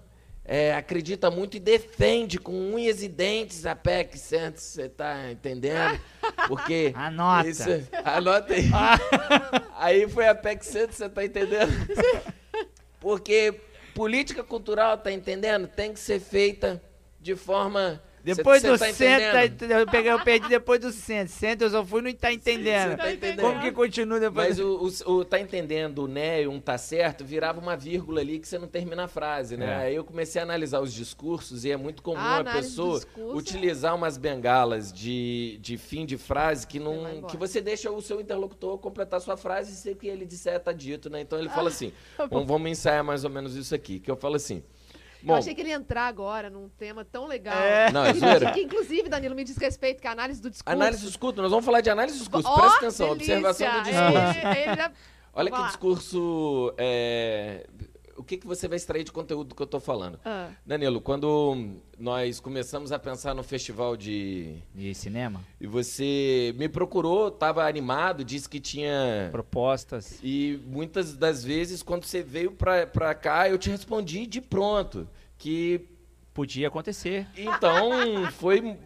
[0.45, 5.99] é, acredita muito e defende com unhas e dentes a PEC 100, você tá entendendo?
[6.47, 6.93] Porque.
[6.95, 7.49] Anota.
[7.49, 7.63] Isso,
[8.05, 8.69] anota aí.
[9.75, 11.73] aí foi a PEC 100, você tá entendendo?
[13.01, 13.59] Porque
[13.93, 15.67] política cultural, tá entendendo?
[15.67, 16.81] Tem que ser feita
[17.19, 18.01] de forma.
[18.35, 21.33] Depois cê- do cê tá tá ent- eu, peguei, eu perdi depois do centro.
[21.33, 22.91] Centro eu só fui não tá entendendo.
[22.91, 23.41] Cê tá entendendo?
[23.41, 24.67] Como que continua depois Mas do...
[25.07, 28.39] o, o, o tá entendendo, o né e um tá certo, virava uma vírgula ali
[28.39, 29.65] que você não termina a frase, né?
[29.65, 29.75] É.
[29.87, 32.99] Aí eu comecei a analisar os discursos e é muito comum A a do pessoa
[32.99, 38.01] discurso utilizar umas bengalas de, de fim de frase que não que você deixa o
[38.01, 41.21] seu interlocutor completar sua frase e ser o que ele disser tá dito, né?
[41.21, 44.09] Então ele Ah, fala assim, tá vamos, vamos ensaiar mais ou menos isso aqui, que
[44.11, 44.63] eu falo assim,
[45.21, 47.57] eu bom, achei que ele ia entrar agora num tema tão legal.
[47.57, 47.91] É.
[47.91, 48.51] não, é zoeira.
[48.51, 50.75] Que, inclusive, Danilo, me diz respeito, que é a análise do discurso.
[50.75, 53.37] Análise do discurso, nós vamos falar de análise do discurso, Ó, presta atenção, delícia.
[53.37, 54.47] observação do discurso.
[54.47, 54.91] Ele, ele já...
[55.33, 55.67] Olha Vamos que lá.
[55.67, 56.73] discurso.
[56.79, 57.67] é,
[58.17, 60.19] O que, que você vai extrair de conteúdo que eu estou falando?
[60.25, 64.55] Ah, Danilo, quando nós começamos a pensar no festival de.
[64.73, 65.41] De cinema?
[65.61, 69.29] E você me procurou, estava animado, disse que tinha.
[69.31, 70.19] Propostas.
[70.23, 75.07] E muitas das vezes, quando você veio para cá, eu te respondi de pronto.
[75.37, 75.87] Que.
[76.33, 77.25] Podia acontecer.
[77.35, 78.77] Então, foi.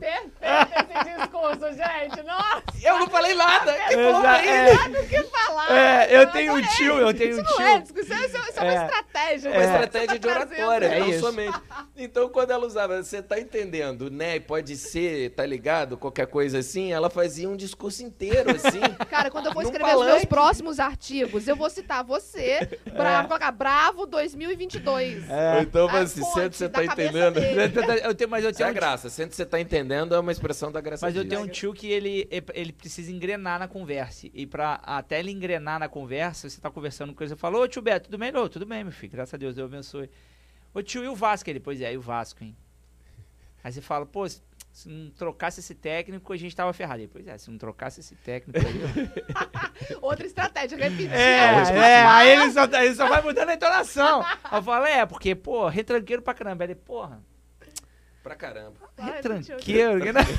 [0.00, 2.22] Perfeito esse discurso, gente.
[2.22, 3.72] Nossa, Eu não falei nada!
[3.74, 4.74] Que Exa- porra é é.
[4.74, 4.90] isso?
[4.90, 5.70] o que falar.
[5.72, 7.66] É, eu tenho um tio, eu tenho Isso um não tio.
[7.66, 8.84] é discussão, isso, isso é uma É.
[8.86, 9.50] estratégia.
[9.50, 9.64] Uma né?
[9.64, 11.20] estratégia de tá oratória, É não isso.
[11.20, 11.60] somente.
[11.96, 14.40] Então, quando ela usava, você tá entendendo, né?
[14.40, 15.96] Pode ser, tá ligado?
[15.98, 18.80] Qualquer coisa assim, ela fazia um discurso inteiro, assim.
[19.10, 23.50] Cara, quando eu vou escrever os meus próximos artigos, eu vou citar você, bravo, colocar
[23.50, 25.24] Bravo 2022.
[25.56, 27.38] Ou então, assim, sente você tá entendendo.
[27.38, 30.18] Eu tenho, mas eu Isso é tenho a graça, sente você tá entendendo, entendendo, é
[30.18, 33.66] uma expressão da graça Mas eu tenho um tio que ele, ele precisa engrenar na
[33.66, 34.28] conversa.
[34.32, 37.68] E pra até ele engrenar na conversa, você tá conversando com ele, você fala, ô
[37.68, 38.30] tio Beto, tudo bem?
[38.30, 40.08] Não, tudo bem, meu filho, graças a Deus, Deus abençoe.
[40.72, 41.50] Ô tio, e o Vasco?
[41.50, 42.56] Ele, pois é, e o Vasco, hein?
[43.62, 47.00] Aí você fala, pô, se não trocasse esse técnico, a gente tava ferrado.
[47.00, 49.98] Ele, pois é, se não trocasse esse técnico aí...
[50.00, 51.12] Outra estratégia, repetir.
[51.12, 52.14] É, a última é, frase.
[52.14, 54.22] aí ele só, ele só vai mudando a entonação.
[54.22, 56.64] Aí eu falo, é, porque, pô, retranqueiro pra caramba.
[56.64, 57.20] Ele, porra,
[58.30, 58.74] Pra caramba.
[58.96, 60.12] Vai, retranqueiro.
[60.12, 60.20] né?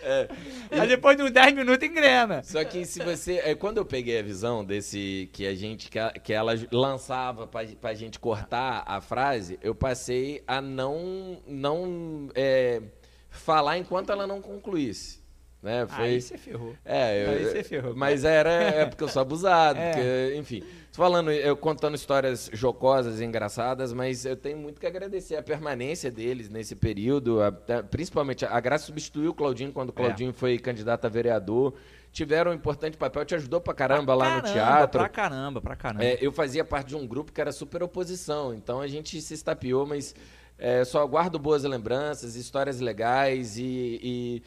[0.70, 2.42] Aí depois de uns 10 minutos engrena.
[2.42, 3.42] Só que se você.
[3.44, 5.28] É, quando eu peguei a visão desse.
[5.34, 5.90] Que a gente.
[5.90, 11.42] Que, a- que ela lançava pra, pra gente cortar a frase, eu passei a não.
[11.46, 12.80] não é,
[13.28, 15.19] falar enquanto ela não concluísse.
[15.62, 15.86] Né?
[15.86, 16.74] Foi, Aí você ferrou.
[16.84, 17.94] É, eu, Aí você ferrou.
[17.94, 19.90] mas era é porque eu sou abusado, É.
[19.92, 20.62] porque, enfim.
[20.90, 25.42] Tô falando, eu contando histórias jocosas e engraçadas, mas eu tenho muito que agradecer a
[25.42, 27.52] permanência deles nesse período, a-
[27.90, 29.96] principalmente a Graça substituiu o Claudinho quando o É.
[29.96, 31.74] Claudinho foi candidato a vereador.
[32.12, 34.98] Tiveram um importante papel, te ajudou pra caramba lá no Caramba, teatro.
[34.98, 36.04] Pra caramba, pra caramba.
[36.04, 39.32] É, eu fazia parte de um grupo que era super oposição, então a gente se
[39.32, 40.12] estapeou, mas
[40.58, 43.62] é, só guardo boas lembranças, histórias legais e,
[44.02, 44.42] e,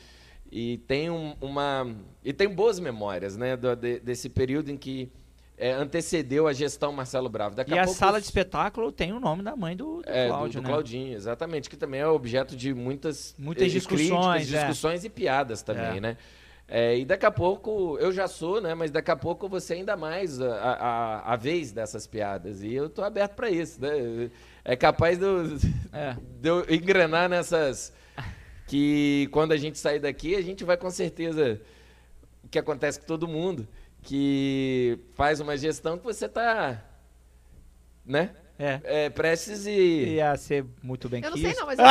[0.56, 5.12] e tenho um- uma e tem boas memórias, né, do- de- desse período em que
[5.58, 7.56] é, antecedeu a gestão Marcelo Bravo.
[7.56, 10.10] Daqui e a, a sala os- de espetáculo tem o nome da mãe do, do
[10.10, 10.70] é, do- Cláudio, do, né?
[10.70, 14.10] Claudinho, exatamente, que também é objeto de muitas, Muitas eh, discussões,
[14.42, 14.60] críticas, é.
[14.68, 16.02] discussões e piadas também, É.
[16.02, 16.18] né?
[16.68, 18.74] É, e daqui a pouco, eu já sou, né?
[18.74, 22.64] Mas daqui a pouco vou ser ainda mais a, a, a vez dessas piadas.
[22.64, 24.32] E eu tô aberto para isso, né?
[24.66, 25.44] É capaz de eu,
[25.92, 26.16] É.
[26.42, 27.94] de eu engrenar nessas.
[28.74, 31.62] Que quando a gente sair daqui, a gente vai com certeza.
[32.44, 33.68] O que acontece com todo mundo,
[34.02, 36.84] que faz uma gestão que você tá.
[38.04, 38.32] Né?
[38.58, 38.80] É.
[38.84, 40.16] É, prestes e.
[40.16, 41.86] Ia ser muito bem Eu não sei não, mas eu,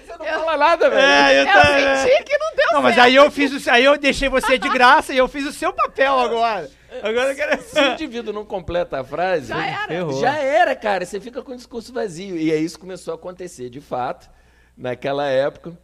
[0.00, 1.02] Você não fala nada, velho.
[1.02, 3.98] É, eu, eu senti que não deu Não, mas aí eu fiz o, aí eu
[3.98, 6.70] deixei você de graça e eu fiz o seu papel agora.
[7.02, 7.62] Agora eu quero.
[7.64, 10.12] Se o indivíduo não completa a frase, Já era.
[10.14, 11.04] Já era, cara.
[11.04, 12.34] Você fica com o discurso vazio.
[12.34, 14.30] E aí isso começou a acontecer, de fato,
[14.78, 15.76] naquela época.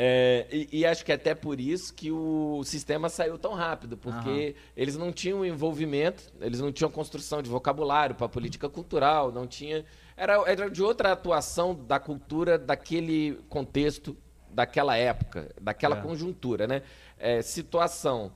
[0.00, 4.54] É, e, e acho que até por isso que o sistema saiu tão rápido, porque
[4.76, 9.84] eles não tinham envolvimento, eles não tinham construção de vocabulário para política cultural, não tinha.
[10.16, 14.16] Era, era de outra atuação da cultura daquele contexto,
[14.48, 16.00] daquela época, daquela É.
[16.00, 16.82] conjuntura, né?
[17.18, 18.32] É, situação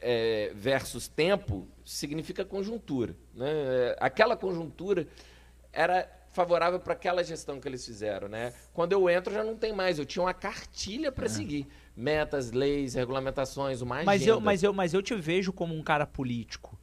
[0.00, 3.14] é, versus tempo significa conjuntura.
[3.34, 3.50] Né?
[3.50, 5.06] É, Aquela conjuntura
[5.72, 8.28] era favorável para aquela gestão que eles fizeram.
[8.28, 8.52] Né?
[8.72, 9.98] Quando eu entro, já não tem mais.
[9.98, 11.66] Eu tinha uma cartilha para seguir.
[11.96, 14.04] Metas, leis, regulamentações, uma É.
[14.04, 14.36] Mas agenda.
[14.36, 16.78] eu, mas, eu, mas eu te vejo como um cara político.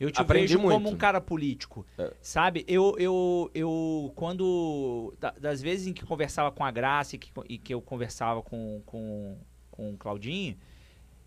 [0.00, 0.94] Eu te Aprendi vejo como muito.
[0.94, 1.84] um cara político.
[1.98, 2.12] É.
[2.22, 2.64] Sabe?
[2.68, 5.12] Eu, eu, eu quando.
[5.20, 8.40] da- das vezes em que conversava com a Graça e que, e que eu conversava
[8.40, 9.36] com, com,
[9.72, 10.56] com o Claudinho,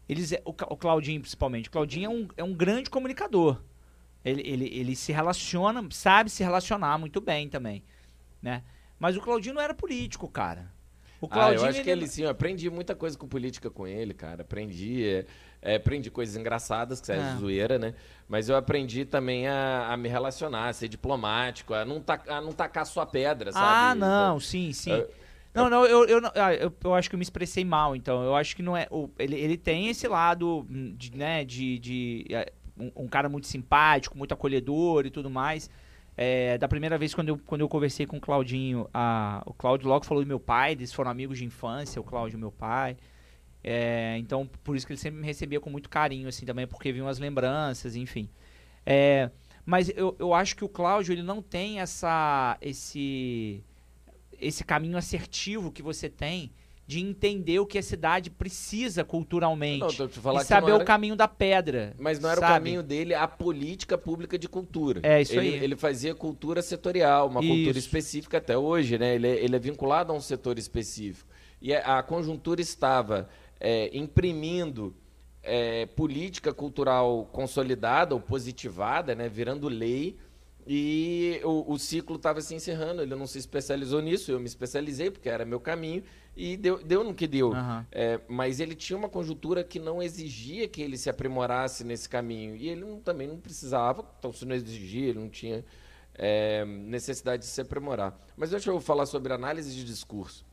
[0.08, 1.67] eles, é- o Claudinho principalmente.
[1.67, 3.62] O Claudinho é um, é um grande comunicador.
[4.24, 7.84] Ele, ele, ele se relaciona, sabe se relacionar muito bem também.
[8.42, 8.64] Né?
[9.00, 10.72] Mas o Claudinho não era político, cara.
[11.20, 13.86] O Ah, Claudinho, eu acho que ele sim, eu aprendi muita coisa com política com
[13.88, 14.42] ele, cara.
[14.42, 15.26] Aprendi, é,
[15.62, 17.22] é, aprendi coisas engraçadas, que é É.
[17.22, 17.94] zoeira, né?
[18.28, 22.42] Mas eu aprendi também a, a me relacionar, a ser diplomático, a não, tac- a
[22.42, 23.66] não tacar sua pedra, sabe?
[23.66, 24.92] Ah, não, sim, sim.
[24.92, 25.08] É,
[25.54, 28.24] Não, não, eu, eu, ah, eu, eu acho que eu me expressei mal, então.
[28.24, 28.88] Eu acho que não é.
[28.90, 31.78] o- ele, ele tem esse lado, hum, de, né, de.
[31.78, 35.70] de é, um, um cara muito simpático, muito acolhedor e tudo mais.
[36.17, 39.88] É, da primeira vez quando eu, quando eu conversei com o Claudinho, a, o Cláudio
[39.88, 42.98] logo falou do meu pai, eles foram amigos de infância, o Cláudio e meu pai.
[43.63, 46.91] É, então, por isso que ele sempre me recebia com muito carinho, assim, também, porque
[46.91, 48.30] vinham as lembranças, enfim.
[48.86, 49.30] É,
[49.65, 53.63] mas eu, eu acho que o Cláudio, ele não tem essa, esse,
[54.39, 56.52] esse caminho assertivo que você tem
[56.91, 59.97] de entender o que a cidade precisa culturalmente.
[59.97, 61.95] Não, e saber não o era- caminho da pedra.
[61.97, 62.54] Mas não era o sabe?
[62.54, 64.99] caminho dele a política pública de cultura.
[65.01, 65.63] É, isso ele, aí.
[65.63, 67.80] Ele fazia cultura setorial, uma cultura Isso.
[67.80, 69.15] específica até hoje, né?
[69.15, 71.30] Ele, é- ele é vinculado a um setor específico.
[71.62, 74.93] E a, a conjuntura estava é, imprimindo
[75.41, 79.30] é, política cultural consolidada ou positivada, né?
[79.30, 80.17] Virando lei.
[80.67, 85.10] E o, o ciclo estava se encerrando, ele não se especializou nisso, eu me especializei,
[85.10, 86.04] porque era meu caminho,
[86.36, 87.54] e deu, deu no que deu.
[87.54, 87.86] Aham.
[87.91, 92.56] É, mas ele tinha uma conjuntura que não exigia que ele se aprimorasse nesse caminho.
[92.56, 95.65] E ele não- também não precisava, então se não exigia, ele não tinha
[96.13, 98.19] é, necessidade de se aprimorar.
[98.36, 100.45] Mas deixa eu falar sobre análise de discurso.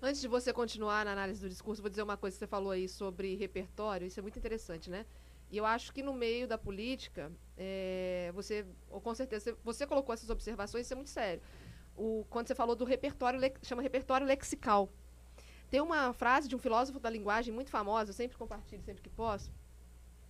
[0.00, 2.72] Antes de você continuar na análise do discurso, vou dizer uma coisa que você falou
[2.72, 5.06] aí sobre repertório, isso é muito interessante, né?
[5.52, 10.30] E eu acho que no meio da política, é, você, com certeza, você- colocou essas
[10.30, 11.42] observações, isso é muito sério.
[11.94, 14.88] o, quando você falou do repertório, chama repertório lexical.
[15.70, 19.10] Tem uma frase de um filósofo da linguagem muito famosa, eu sempre compartilho sempre que
[19.10, 19.52] posso,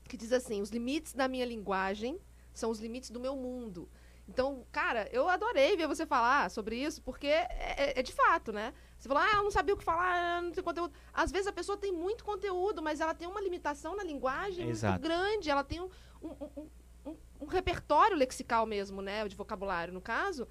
[0.08, 2.18] que diz assim: os limites da minha linguagem
[2.52, 3.88] são os limites do meu mundo.
[4.32, 8.50] Então, cara, eu adorei ver você falar sobre isso, porque é, é- é de fato,
[8.52, 8.72] né?
[8.98, 10.92] Você falou, ah, eu não sabia o que falar, eu não tenho conteúdo.
[11.12, 14.92] Às vezes a pessoa tem muito conteúdo, mas ela tem uma limitação na linguagem Exato.
[14.94, 15.50] muito grande.
[15.50, 15.90] Ela tem um,
[16.22, 16.68] um, um-
[17.06, 19.26] um- um repertório lexical mesmo, né?
[19.28, 20.48] De vocabulário, no caso,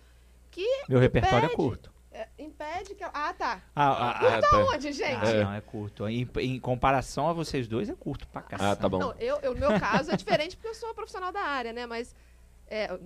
[0.52, 1.92] que Meu repertório é curto.
[2.12, 3.14] é, impede que ela...
[3.16, 3.62] Ah, tá.
[3.74, 4.58] Ah, ah, ah, Ah, tá.
[4.66, 5.26] Onde, gente?
[5.26, 6.06] ah, não, é curto.
[6.08, 8.70] Em, em comparação a vocês dois, é curto pra cacete.
[8.70, 9.00] Ah, tá bom.
[9.00, 11.86] Não, eu, eu, no meu caso é diferente porque eu sou profissional da área, né?
[11.86, 12.14] Mas
[12.68, 13.00] é,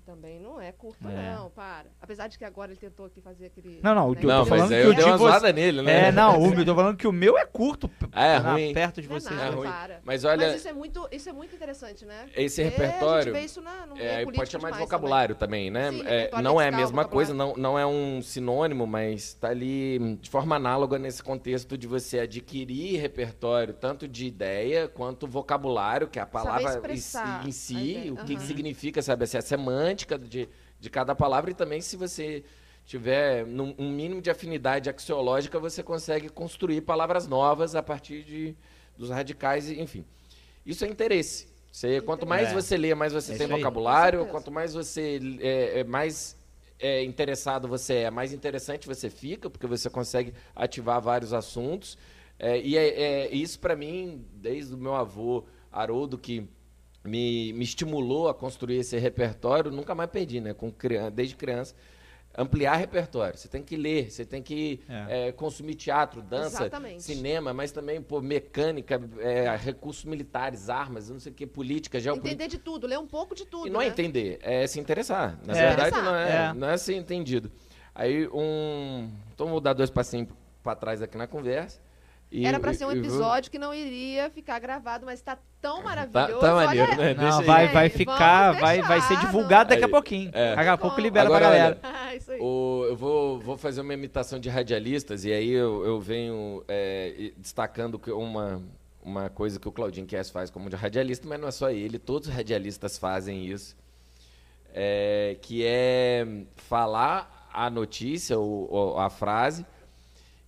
[0.00, 1.34] também não é curto, É.
[1.34, 1.86] não, para.
[2.00, 3.80] Apesar de que agora ele tentou aqui fazer aquele.
[3.82, 5.18] Não, não, o né, que eu Não, tô mas falando aí eu dei de uma
[5.18, 6.08] você- zoada nele, né?
[6.08, 7.90] É, não, o, eu tô falando que o meu é curto.
[8.12, 8.72] é na- ruim.
[8.74, 9.36] Perto de Não é vocês.
[9.36, 9.68] nada, É ruim.
[9.70, 10.00] para.
[10.04, 12.28] Mas olha, Mas isso é, muito, isso é muito interessante, né?
[12.36, 13.24] esse É, a repertório.
[13.24, 15.90] gente vê isso na, É, pode chamar de vocabulário também, né?
[15.92, 19.98] Sim, É, não é a mesma coisa, não, não é um sinônimo, mas está ali
[20.00, 26.08] hum, de forma análoga nesse contexto de você adquirir repertório, tanto de ideia quanto vocabulário,
[26.08, 29.24] que é a palavra em si- o que, significa, sabe?
[29.24, 29.90] Assim, a semântica
[30.28, 32.44] de, de cada palavra e também se você
[32.84, 38.56] tiver num, um mínimo de afinidade axiológica, você consegue construir palavras novas a partir de,
[38.96, 40.04] dos radicais, enfim.
[40.64, 41.48] Isso é interesse.
[41.70, 42.54] Você, quanto mais É.
[42.54, 46.36] você lê, mais você É tem vocabulário, quanto mais você é, é, mais
[46.78, 51.96] é, interessado você é, mais interessante você fica, porque você consegue ativar vários assuntos.
[52.38, 52.88] É, e é,
[53.26, 56.48] é- isso, para mim, desde o meu avô Haroldo, que
[57.04, 60.52] me, me estimulou a construir esse repertório, nunca mais perdi, né?
[60.54, 61.74] Com criança, desde criança.
[62.36, 63.36] Ampliar repertório.
[63.36, 65.28] Você tem que ler, você tem que É.
[65.28, 67.02] é, consumir teatro, dança, Exatamente.
[67.02, 72.32] cinema, mas também pô, mecânica, é, recursos militares, armas, não sei o que, política, geopolítica.
[72.44, 73.66] Entender de tudo, ler um pouco de tudo.
[73.66, 73.90] E não é né?
[73.90, 75.40] entender, é se interessar.
[75.44, 75.66] Na É.
[75.74, 76.52] verdade, não é, É.
[76.54, 77.50] não é ser entendido.
[77.92, 79.10] Aí, um.
[79.34, 80.28] Então, vou dar dois passinhos
[80.62, 81.80] para trás aqui na conversa.
[82.32, 85.20] E- Era pra e- ser um e vou- episódio que não iria ficar gravado, mas
[85.20, 86.38] tá tão Tá, maravilhoso.
[86.40, 86.96] tá maneiro, olha...
[86.96, 87.14] né?
[87.14, 87.44] Não, Deixa aí.
[87.44, 90.30] vai, vai ficar, vai, vai ser divulgado daqui a pouquinho.
[90.32, 90.54] é.
[90.54, 91.78] Daqui a pouco libera Agora, pra galera.
[91.82, 92.38] Ah, isso aí.
[92.40, 97.32] O- eu vou, vou fazer uma imitação de radialistas e aí eu, eu venho é,
[97.36, 98.62] destacando que uma,
[99.02, 101.98] uma coisa que o Claudinho Kess faz como de radialista, mas não é só ele,
[101.98, 103.76] todos os radialistas fazem isso,
[104.72, 109.66] é, que é falar a notícia ou, ou a frase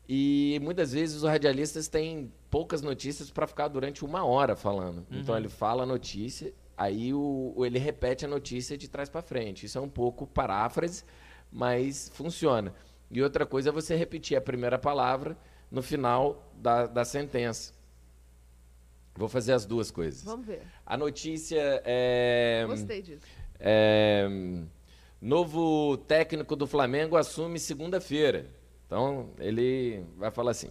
[0.08, 5.06] e muitas vezes os radialistas têm poucas notícias para ficar durante uma hora falando.
[5.10, 9.64] Então ele fala a notícia, aí o- ele repete a notícia de trás para frente.
[9.66, 11.04] Isso é um pouco paráfrase,
[11.50, 12.74] mas funciona.
[13.10, 15.36] E outra coisa é você repetir a primeira palavra
[15.70, 17.72] no final da, da sentença.
[19.14, 20.22] Vou fazer as duas coisas.
[20.24, 20.62] Vamos ver.
[20.86, 22.64] A notícia é.
[22.66, 23.26] Gostei disso.
[23.60, 24.26] É,
[25.20, 28.46] novo técnico do Flamengo assume segunda-feira.
[28.92, 30.68] Então, ele vai falar assim.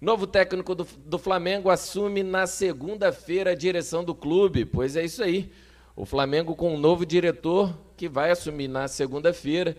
[0.00, 4.64] Novo técnico do, do Flamengo assume na segunda-feira a direção do clube.
[4.64, 5.52] Pois é isso aí.
[5.94, 9.76] O Flamengo com um novo diretor que vai assumir na segunda-feira.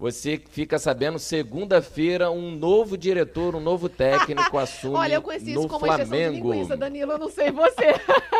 [0.00, 5.60] Você fica sabendo, segunda-feira, um novo diretor, um novo técnico assume Olha, eu conheci no
[5.60, 6.52] isso como exceção de Flamengo.
[6.54, 7.84] linguiça, Danilo, eu não sei você.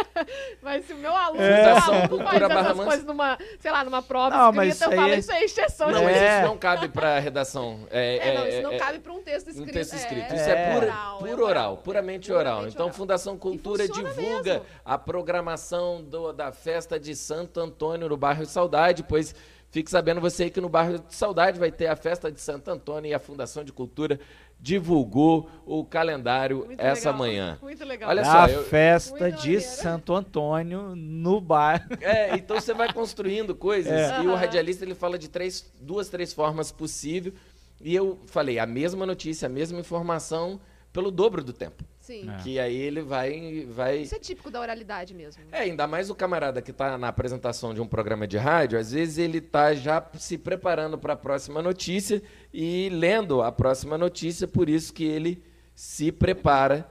[0.63, 1.65] Mas se o meu aluno, É.
[1.65, 5.33] meu aluno faz essas coisas numa, sei lá, numa prova Não, escrita, eu é- isso
[5.33, 6.39] é exceção Não, de mas É.
[6.39, 7.81] isso não cabe para redação.
[7.91, 9.69] É, É, não, isso é- não é- cabe para um texto escrito.
[9.69, 10.33] Um texto escrito.
[10.33, 12.55] É, Isso é, pura, oral, é puro oral, puramente oral.
[12.55, 12.97] Puramente Então, oral.
[12.97, 14.67] Fundação Cultura divulga mesmo.
[14.83, 19.35] a programação do- da festa de Santo Antônio no bairro Saudade, pois
[19.71, 22.71] fique sabendo você aí que no bairro de Saudade vai ter a festa de Santo
[22.71, 24.19] Antônio e a Fundação de Cultura
[24.63, 27.59] divulgou o calendário Muito essa legal, manhã.
[27.63, 28.11] Muito legal.
[28.11, 29.63] Olha a só, eu- festa Muito de maneiro.
[29.63, 31.89] Santo Antônio no bairro.
[32.01, 34.21] É, então você vai construindo coisas É.
[34.23, 34.37] e o Aham.
[34.41, 37.35] radialista ele fala de três, duas, três formas possíveis.
[37.81, 40.61] E eu falei a mesma notícia, a mesma informação
[40.93, 41.83] pelo dobro do tempo.
[42.11, 42.29] Sim.
[42.29, 42.43] É.
[42.43, 43.99] Que aí ele vai, vai.
[43.99, 45.45] Isso é típico da oralidade mesmo.
[45.53, 48.91] É, ainda mais o camarada que está na apresentação de um programa de rádio, às
[48.91, 52.21] vezes ele está já se preparando para a próxima notícia
[52.53, 55.41] e lendo a próxima notícia, por isso que ele
[55.73, 56.91] se prepara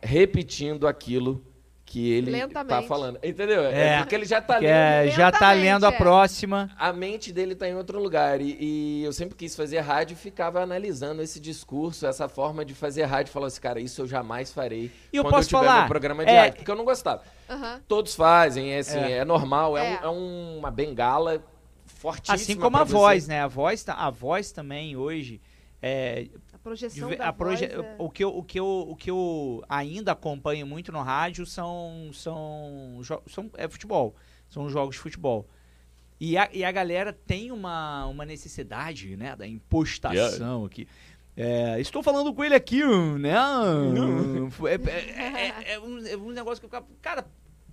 [0.00, 1.44] repetindo aquilo
[1.88, 2.88] que ele está Lentamente.
[2.88, 3.18] falando.
[3.22, 3.62] Entendeu?
[3.64, 3.98] É.
[3.98, 4.72] porque ele já está Que lendo.
[4.74, 5.92] é, já tá lendo a é.
[5.96, 6.68] próxima.
[6.76, 8.40] A mente dele está em outro lugar.
[8.40, 12.74] E, e eu sempre quis fazer rádio e ficava analisando esse discurso, essa forma de
[12.74, 13.32] fazer rádio.
[13.32, 15.88] Falava assim, cara, isso eu jamais farei E eu quando posso eu tiver falar, meu
[15.88, 16.56] programa de é- rádio.
[16.56, 17.22] Porque eu não gostava.
[17.48, 17.80] Aham.
[17.86, 19.24] Todos fazem, é assim, é, É.
[19.24, 20.08] normal, é, É.
[20.08, 21.40] um- é uma bengala
[21.86, 22.34] fortíssima.
[22.34, 22.92] Assim como pra a você.
[22.92, 23.42] voz, né?
[23.42, 25.40] A voz, tá- a voz também hoje
[25.80, 26.26] é,
[26.66, 29.10] projeção de- da a proje- voz é- o que eu, o que eu o que
[29.10, 34.14] eu ainda acompanho muito no rádio são são, são é futebol
[34.48, 35.46] são jogos de futebol
[36.20, 40.88] E a, e a galera tem uma, uma necessidade, né, da impostação aqui.
[41.36, 42.82] É, estou falando com ele aqui,
[43.18, 43.34] né?
[44.66, 46.82] É, é, é- é um, é um negócio que eu.
[47.02, 47.26] Cara,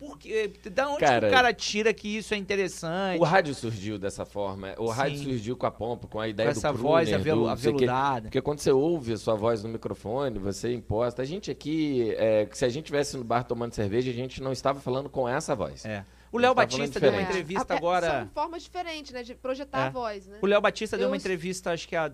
[0.08, 0.52] por quê?
[0.72, 3.20] Da onde Cara, que o cara tira que isso é interessante?
[3.20, 4.74] O rádio surgiu dessa forma.
[4.78, 5.24] O rádio Sim.
[5.26, 8.22] surgiu com a pompa, com a com ideia essa do voz crooner, avelu- o aveludada.
[8.28, 11.22] Porque quando você ouve a sua voz no microfone, você imposta.
[11.22, 14.52] A gente aqui, é, se a gente estivesse no bar tomando cerveja, a gente não
[14.52, 15.86] estava falando com essa voz.
[15.86, 16.06] É.
[16.32, 18.08] O Léo Batista deu uma entrevista É, agora.
[18.22, 19.22] São formas diferentes, né?
[19.24, 19.88] De projetar É.
[19.88, 20.40] a voz, né?
[20.42, 22.12] O Léo Batista deu Eu uma s- entrevista, acho que a.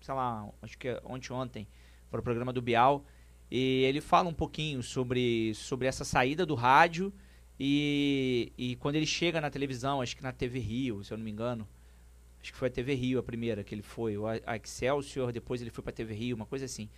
[0.00, 1.68] Sei lá, acho que é ontem ontem,
[2.10, 3.04] para o programa do Bial.
[3.50, 7.12] E ele fala um pouquinho sobre, sobre essa saída do rádio
[7.58, 11.24] e, e quando ele chega na televisão, acho que na TV Rio, se eu não
[11.24, 11.68] me engano.
[12.40, 15.60] Acho que foi a TV Rio a primeira que ele foi, a, a Excelsior, depois
[15.60, 16.88] ele foi pra TV Rio, uma coisa assim.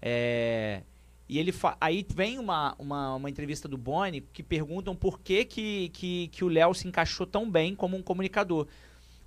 [0.00, 0.82] É,
[1.28, 5.88] e ele aí vem uma, uma, uma entrevista do Boni que perguntam por que, que,
[5.88, 8.68] que, que o Léo se encaixou tão bem como um comunicador.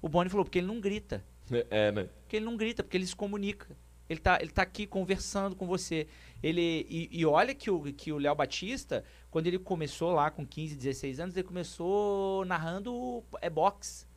[0.01, 1.25] O Boni falou, porque ele não grita.
[1.69, 2.09] É, né?
[2.21, 3.75] Porque ele não grita, porque ele se comunica.
[4.07, 6.07] Ele tá, ele tá aqui conversando com você.
[6.41, 10.45] Ele, e, e olha que o, que o Léo Batista, quando ele começou lá com
[10.45, 14.07] 15, 16 anos, ele começou narrando é boxe.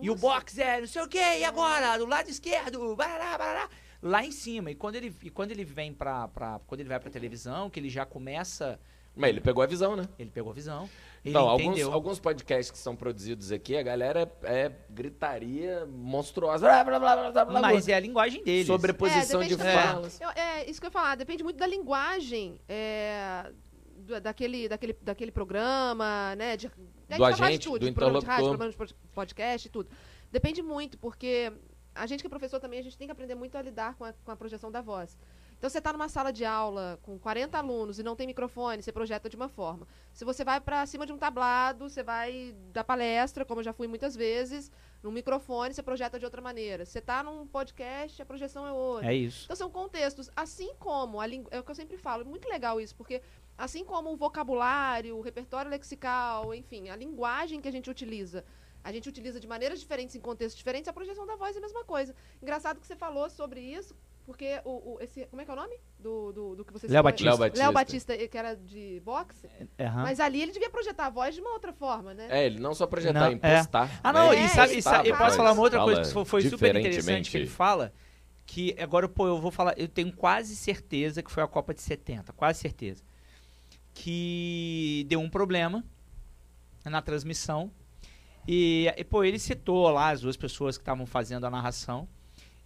[0.00, 0.20] E o Nossa.
[0.20, 1.98] box é não sei o quê, e agora?
[1.98, 3.68] Do lado esquerdo, barará, barará,
[4.00, 4.70] lá em cima.
[4.70, 6.60] E quando ele, e quando ele vem pra, pra.
[6.66, 8.80] Quando ele vai pra televisão, que ele já começa.
[9.14, 10.08] Mas ele pegou a visão, né?
[10.18, 10.88] Ele pegou a visão.
[11.24, 11.92] Ele Então, alguns, entendeu.
[11.92, 16.66] alguns podcasts que são produzidos aqui, a galera é, é gritaria monstruosa.
[16.66, 18.66] Blá, blá, blá, blá, blá, blá, Mas é a linguagem deles.
[18.66, 20.20] Sobreposição É, de falas.
[20.20, 23.52] Eu- é, isso que eu ia falar, depende muito da linguagem é,
[23.98, 26.56] do- daquele, daquele, daquele programa, né?
[26.56, 26.68] De,
[27.16, 28.58] Do agente, tudo, do de programa de rádio, interlocutor.
[28.58, 29.90] programa de pod- podcast e tudo.
[30.32, 31.52] Depende muito, porque
[31.94, 34.04] a gente que é professor também, a gente tem que aprender muito a lidar com
[34.04, 35.16] a, com a projeção da voz.
[35.62, 38.90] Então, você está numa sala de aula com 40 alunos e não tem microfone, você
[38.90, 39.86] projeta de uma forma.
[40.12, 43.72] Se você vai para cima de um tablado, você vai dar palestra, como eu já
[43.72, 44.72] fui muitas vezes,
[45.04, 46.84] num microfone, você projeta de outra maneira.
[46.84, 49.12] Você está num podcast, a projeção é outra.
[49.12, 49.44] É isso.
[49.44, 52.48] Então são contextos, assim como a língua, é o que eu sempre falo, é muito
[52.48, 53.22] legal isso, porque
[53.56, 58.44] assim como o vocabulário, o repertório lexical, enfim, a linguagem que a gente utiliza,
[58.82, 61.62] a gente utiliza de maneiras diferentes em contextos diferentes, a projeção da voz é a
[61.62, 62.16] mesma coisa.
[62.42, 63.94] Engraçado que você falou sobre isso,
[64.24, 66.86] porque o, o- esse, como é que é o nome do, do, do que você
[66.86, 67.02] Léo citou?
[67.02, 67.28] Batista.
[67.30, 67.64] Léo Batista.
[67.64, 69.48] Léo Batista, que era de boxe,
[69.80, 70.02] Aham.
[70.02, 72.28] mas ali ele devia projetar a voz de uma outra forma, né?
[72.30, 74.00] É, ele não só projetar, Não, impostar.
[74.02, 74.44] Ah, não, né?
[74.44, 76.76] e sabe, e sabe- eu posso falar uma outra Fala coisa que foi- foi super
[76.76, 77.92] interessante que ele fala,
[78.46, 81.80] que agora, pô, eu vou falar, eu tenho quase certeza que foi a Copa de
[81.82, 83.02] 70, quase certeza,
[83.94, 85.84] que deu um problema
[86.84, 87.70] na transmissão
[88.46, 92.08] e, e, pô, ele citou lá as duas pessoas que estavam fazendo a narração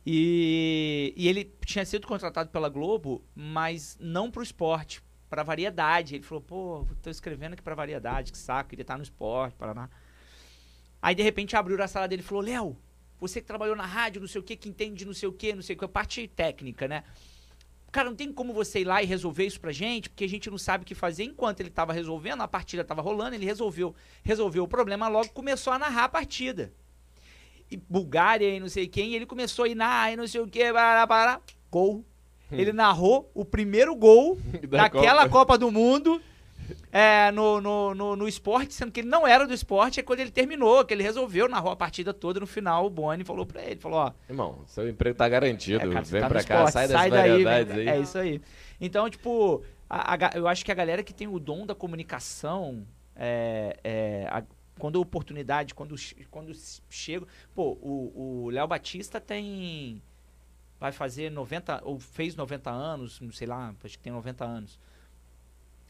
[0.09, 6.15] e, e ele tinha sido contratado pela Globo, mas não pro esporte, pra variedade.
[6.15, 9.91] Ele falou, pô, tô escrevendo aqui pra variedade, que saco, queria estar no esporte, Paraná.
[11.03, 12.77] Aí de repente abriu a sala dele e falou: Léo,
[13.19, 15.33] você que trabalhou na rádio, não sei o que, que entende de não sei o
[15.33, 17.03] que, não sei o que, parte técnica, né?
[17.91, 20.51] Cara, não tem como você ir lá e resolver isso pra gente, porque a gente
[20.51, 21.25] não sabe o que fazer.
[21.25, 25.73] Enquanto ele tava resolvendo, a partida tava rolando, ele resolveu, resolveu o problema, logo começou
[25.73, 26.73] a narrar a partida.
[27.71, 30.41] E Bulgária e não sei quem, e ele começou a ir na e não sei
[30.41, 31.41] o que, para, para,
[31.71, 32.05] gol.
[32.53, 34.39] Ele narrou o primeiro gol
[34.69, 35.29] Da daquela Copa.
[35.31, 36.23] Copa do Mundo
[36.93, 40.21] é, no, no, no, no esporte, sendo que ele não era do esporte, é quando
[40.21, 43.63] ele terminou, que ele resolveu, narrou a partida toda, no final o Boni falou pra
[43.65, 45.79] ele, falou, ó, Irmão, seu emprego tá garantido.
[45.85, 47.99] é, cara, Vem tá pra cá, esporte, sai das daí, variedades vem- aí.
[47.99, 48.41] É isso aí.
[48.81, 52.87] Então, tipo, a- a eu acho que a galera que tem o dom da comunicação,
[53.15, 54.43] é, é, a-
[54.79, 55.95] quando a oportunidade, quando,
[56.31, 56.53] quando
[56.89, 57.27] chega...
[57.55, 60.03] Pô, o o Léo Batista tem...
[60.79, 64.79] Vai fazer 90, ou fez 90 anos, não sei lá, acho que tem 90 anos.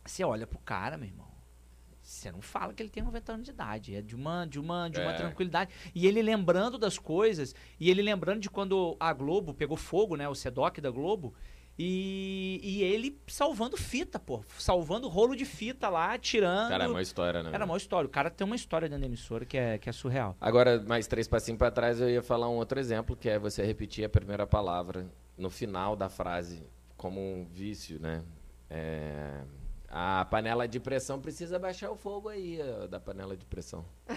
[0.05, 1.27] Você olha pro cara, meu irmão.
[2.01, 3.97] Você não fala que ele tem 90 anos de idade.
[3.97, 5.15] É de uma, de uma, de uma É.
[5.17, 5.73] tranquilidade.
[5.93, 10.29] E ele lembrando das coisas, e ele lembrando de quando a Globo pegou fogo, né?
[10.29, 11.35] O Sedoc da Globo.
[11.79, 14.43] E, e ele salvando fita, pô.
[14.59, 16.71] Salvando rolo de fita lá, tirando.
[16.71, 17.51] Cara, é uma história, né?
[17.53, 18.07] Era uma história.
[18.07, 20.37] O cara tem uma história dentro da emissora que é, que é surreal.
[20.41, 23.63] Agora, mais três passinhos pra trás, eu ia falar um outro exemplo, que é você
[23.65, 25.07] repetir a primeira palavra
[25.37, 26.63] no final da frase,
[26.97, 28.23] como um vício, né?
[28.71, 29.43] É,
[29.89, 33.85] A panela de pressão precisa baixar o fogo aí, ó, da panela de pressão.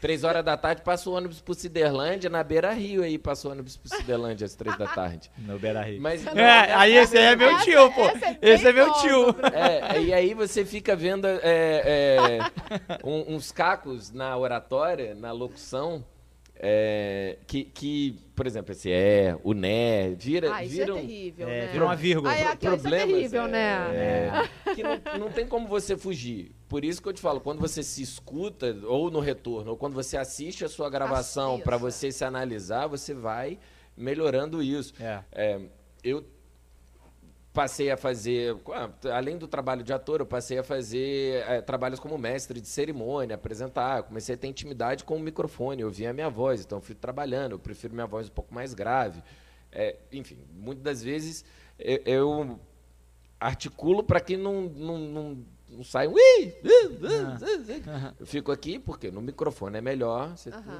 [0.00, 3.52] três horas da tarde passa o ônibus pro Ciderlândia, na beira rio aí passa o
[3.52, 5.30] ônibus pro Ciderlândia às três da tarde.
[5.42, 6.00] No Beira Rio.
[6.00, 8.06] Mas, É, aí esse aí é meu tio, pô.
[8.08, 9.32] é Esse é meu tio.
[9.32, 9.48] Bruno.
[9.54, 12.38] É, e aí você fica vendo é, é,
[13.04, 16.04] um- uns cacos na oratória, na locução,
[16.64, 21.48] É, que, que, por exemplo, esse é, o né, vira, Ah, isso viram, é terrível,
[21.48, 21.72] É, né?
[21.72, 22.30] vira uma vírgula.
[22.32, 23.68] Ah, é, aqui, isso é terrível, né?
[23.96, 24.30] é,
[24.72, 26.52] que não, não tem como você fugir.
[26.68, 29.94] Por isso que eu te falo, quando você se escuta, ou no retorno, ou quando
[29.94, 33.58] você assiste a sua gravação para você se analisar, você vai
[33.96, 34.94] melhorando isso.
[35.00, 35.20] É.
[35.32, 35.60] É,
[36.04, 36.24] eu
[37.52, 42.00] passei a fazer, ah, além do trabalho de ator, eu passei a fazer é, trabalhos
[42.00, 44.02] como mestre de cerimônia, apresentar.
[44.04, 47.52] Comecei a ter intimidade com o microfone, eu ouvia a minha voz, então fui trabalhando.
[47.52, 49.22] Eu prefiro minha voz um pouco mais grave.
[49.70, 51.44] É, enfim, muitas das vezes
[51.78, 52.60] eu, eu
[53.38, 55.38] articulo para que não, não, não,
[55.68, 56.14] não saia um.
[56.16, 58.14] "Ih, ih, Aham.
[58.18, 60.34] Eu fico aqui porque no microfone é melhor.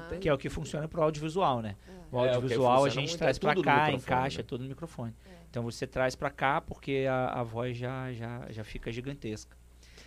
[0.09, 1.75] Tem Que é o que funciona pro audiovisual, né?
[2.11, 4.45] O É, o audiovisual a funciona gente traz é no cá, encaixa né?
[4.47, 5.13] tudo no microfone.
[5.53, 9.55] Então você traz pra cá porque a, a voz já, já, já fica gigantesca.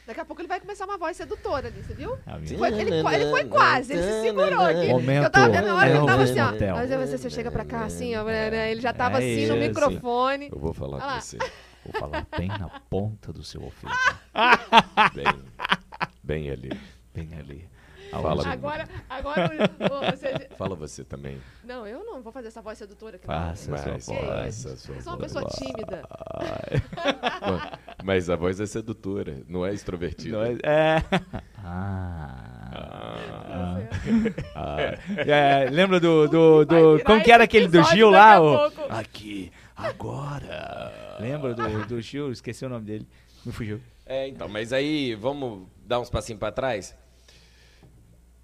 [0.04, 2.18] Daqui a pouco ele vai começar uma voz sedutora ali, você viu?
[2.26, 2.36] Ah.
[2.58, 4.88] Foi- ele, ele foi quase, ele se segurou aqui.
[4.88, 6.48] Momento eu tava vendo na hora que ele tava assim, ó.
[6.50, 6.74] hotel.
[6.74, 8.24] Mas você, você chega pra cá assim, ó.
[8.24, 9.68] né, Ele já tava É assim no isso.
[9.68, 10.48] microfone.
[10.50, 11.14] Eu vou falar Olha lá.
[11.14, 11.38] com você.
[11.38, 13.92] Vou falar bem na ponta do seu ouvido.
[15.14, 15.26] Bem,
[16.24, 16.70] bem ali.
[17.14, 17.68] Bem ali.
[18.10, 18.48] Fala.
[18.48, 19.50] Agora, agora
[20.16, 21.38] você- Fala você também.
[21.64, 23.26] Não, eu não vou fazer essa voz sedutora aqui.
[23.28, 23.34] não.
[23.34, 24.88] Faça a sua Mas, voz.
[24.88, 25.32] Eu sou uma voz.
[25.32, 26.02] pessoa tímida.
[28.02, 30.36] Mas a voz é sedutora, não é extrovertida.
[30.38, 31.02] Não é- É.
[31.68, 33.80] Ah.
[34.54, 34.78] Ah,
[35.16, 36.28] É, lembra do.
[36.28, 38.40] do, do como que era aquele do Gil lá?
[38.40, 38.70] o-.
[38.88, 41.16] Aqui, agora.
[41.20, 42.30] Lembra do, do Gil?
[42.30, 43.08] Esqueci o nome dele.
[43.44, 43.80] Me fugiu.
[44.04, 46.94] É, então, mas aí vamos dar uns passinhos para trás.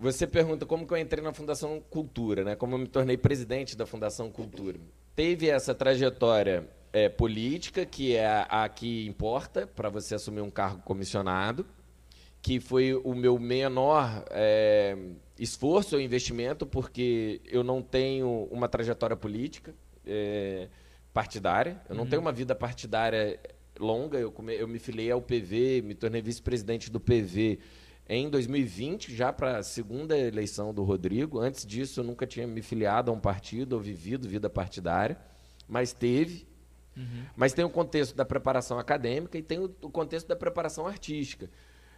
[0.03, 2.57] Você pergunta como que eu entrei na Fundação Cultura, né?
[2.57, 4.77] Como eu me tornei presidente da Fundação Cultura.
[5.15, 10.51] Teve essa trajetória é, política, que é a, a que importa para você assumir um
[10.51, 11.65] cargo comissionado,
[12.43, 14.97] que foi o meu menor é,
[15.39, 19.73] esforço ou investimento, porque eu não tenho uma trajetória política
[20.05, 20.67] é,
[21.13, 23.39] partidária, eu não tenho uma vida partidária
[23.79, 24.19] longa.
[24.19, 27.61] Eu, come- eu me filiei ao PV, me tornei vice-presidente do PV
[28.09, 31.39] em 2020, já para a segunda eleição do Rodrigo.
[31.39, 35.19] Antes disso, eu nunca tinha me filiado a um partido ou vivido vida partidária,
[35.69, 36.47] mas teve.
[37.37, 41.49] Mas tem o contexto da preparação acadêmica e tem o, o contexto da preparação artística.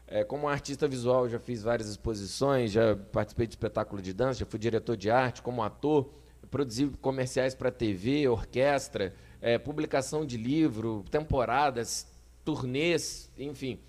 [0.06, 4.46] É, como artista visual, já fiz várias exposições, já participei de espetáculo de dança, já
[4.46, 5.42] fui diretor de arte.
[5.42, 6.10] Como ator,
[6.50, 12.06] produzi comerciais para TV, orquestra, é, publicação de livro, temporadas,
[12.44, 13.80] turnês, enfim.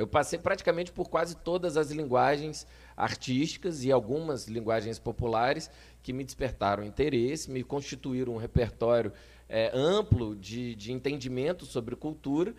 [0.00, 5.70] Eu passei praticamente por quase todas as linguagens artísticas e algumas linguagens populares
[6.02, 9.12] que me despertaram interesse, me constituíram um repertório
[9.46, 12.54] é, amplo de, de entendimento sobre cultura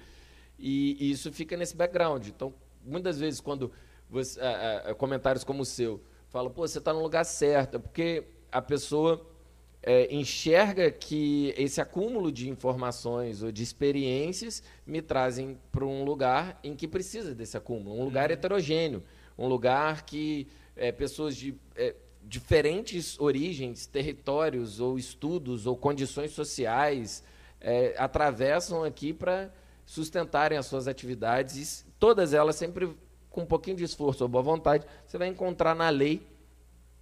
[0.59, 2.27] e, e isso fica nesse background.
[2.27, 2.53] Então,
[2.85, 3.71] muitas vezes, quando
[4.07, 7.79] você, ah, ah, comentários como o seu falam, pô, você está no lugar certo, é
[7.79, 9.25] porque a pessoa
[9.83, 16.59] é, enxerga que esse acúmulo de informações ou de experiências me trazem para um lugar
[16.63, 19.03] em que precisa desse acúmulo, um lugar heterogêneo,
[19.37, 27.23] um lugar que é, pessoas de é, diferentes origens, territórios ou estudos ou condições sociais
[27.59, 29.51] é, atravessam aqui para
[29.85, 32.95] sustentarem as suas atividades, todas elas sempre
[33.29, 36.21] com um pouquinho de esforço ou boa vontade, você vai encontrar na lei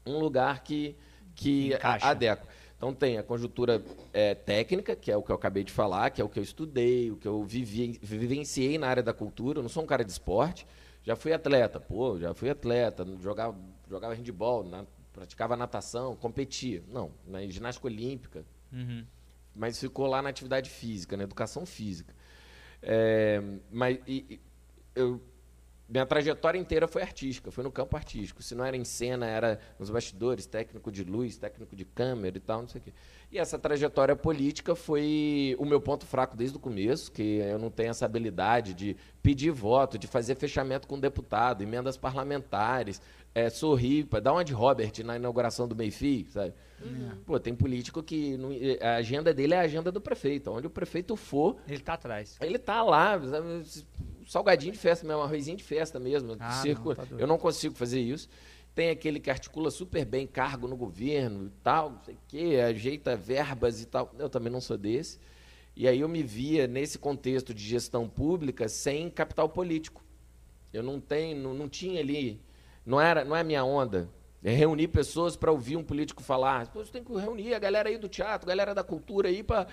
[0.06, 0.96] um lugar que,
[1.36, 2.06] que Encaixa.
[2.08, 2.48] adequa.
[2.80, 6.22] Então tem a conjuntura é, técnica, que é o que eu acabei de falar, que
[6.22, 9.60] é o que eu estudei, o que eu vivi, vivenciei na área da cultura.
[9.60, 10.66] Eu não sou um cara de esporte,
[11.04, 13.54] já fui atleta, pô, já fui atleta, jogava,
[13.90, 16.82] jogava handball, na- praticava natação, competia.
[16.88, 19.06] Não, na ginástica olímpica, Uhum.
[19.54, 22.16] mas ficou lá na atividade física, na educação física.
[22.82, 24.40] É, mas e-
[24.96, 25.22] eu,
[25.90, 28.44] minha trajetória inteira foi artística, foi no campo artístico.
[28.44, 32.40] Se não era em cena, era nos bastidores, técnico de luz, técnico de câmera e
[32.40, 32.94] tal, não sei o quê.
[33.32, 37.72] E essa trajetória política foi o meu ponto fraco desde o começo, que eu não
[37.72, 43.02] tenho essa habilidade de pedir voto, de fazer fechamento com deputado, emendas parlamentares,
[43.46, 46.54] é, sorrir, pra dar uma de Robert na inauguração do Meifи, sabe?
[47.26, 50.50] Pô, tem político que não- a agenda dele é a agenda do prefeito.
[50.52, 52.38] Onde o prefeito for, Ele tá atrás.
[52.42, 53.66] ele tá lá, sabe,
[54.28, 56.36] salgadinho de festa mesmo, arrozinho de festa mesmo.
[56.40, 56.90] Ah, circo.
[56.90, 58.30] não, tá eu não consigo fazer isso.
[58.76, 62.60] Tem aquele que articula super bem cargo no governo e tal, não sei o quê,
[62.66, 64.14] ajeita verbas e tal.
[64.18, 65.20] Eu também não sou desse.
[65.76, 70.02] E aí eu me via nesse contexto de gestão pública sem capital político.
[70.72, 72.40] Eu não tenho, não, não tinha ali,
[72.90, 74.10] não era, não é a minha onda.
[74.44, 76.68] É reunir pessoas para ouvir um político falar.
[76.68, 79.44] Pô, você tem que reunir a galera aí do teatro, a galera da cultura aí
[79.44, 79.68] para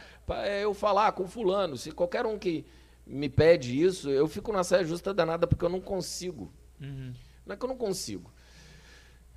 [0.61, 1.79] eu falar com fulano.
[1.79, 2.67] Se qualquer um que
[3.07, 6.53] me pede isso, eu fico na saia justa danada porque eu não consigo.
[6.81, 7.13] Uhum.
[7.47, 8.31] Não é que eu não consigo.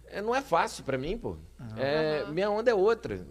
[0.07, 1.38] É, não é fácil pra mim, pô.
[1.77, 3.25] É, minha onda é outra.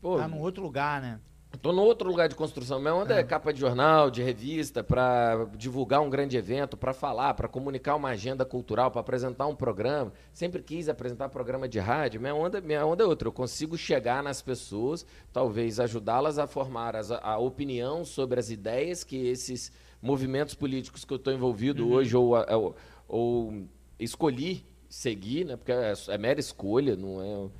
[0.00, 1.18] Pô, Tá num outro lugar, né?
[1.62, 2.80] Tô no outro lugar de construção.
[2.80, 3.22] Minha onda é, É.
[3.22, 8.08] capa de jornal, de revista, para divulgar um grande evento, para falar, para comunicar uma
[8.08, 10.12] agenda cultural, para apresentar um programa.
[10.32, 12.20] Sempre quis apresentar programa de rádio.
[12.20, 13.28] Minha onda, minha onda é outra.
[13.28, 19.04] Eu consigo chegar nas pessoas, talvez ajudá-las a formar as- a opinião sobre as ideias
[19.04, 19.70] que esses
[20.02, 23.62] movimentos políticos que eu estou envolvido hoje ou, ou, ou
[24.00, 25.56] escolhi seguir, né?
[25.56, 27.50] Porque é, é mera escolha, não é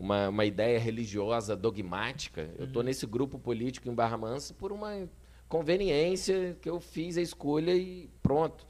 [0.00, 2.48] uma, uma ideia religiosa dogmática.
[2.58, 5.06] Eu estou nesse grupo político em Barra Mansa por uma
[5.46, 8.66] conveniência que eu fiz a escolha e pronto.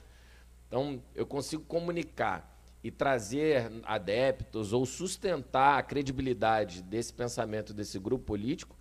[0.66, 8.24] Então, eu consigo comunicar e trazer adeptos ou sustentar a credibilidade desse pensamento desse grupo
[8.24, 8.76] político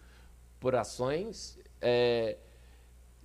[0.60, 2.38] por ações é,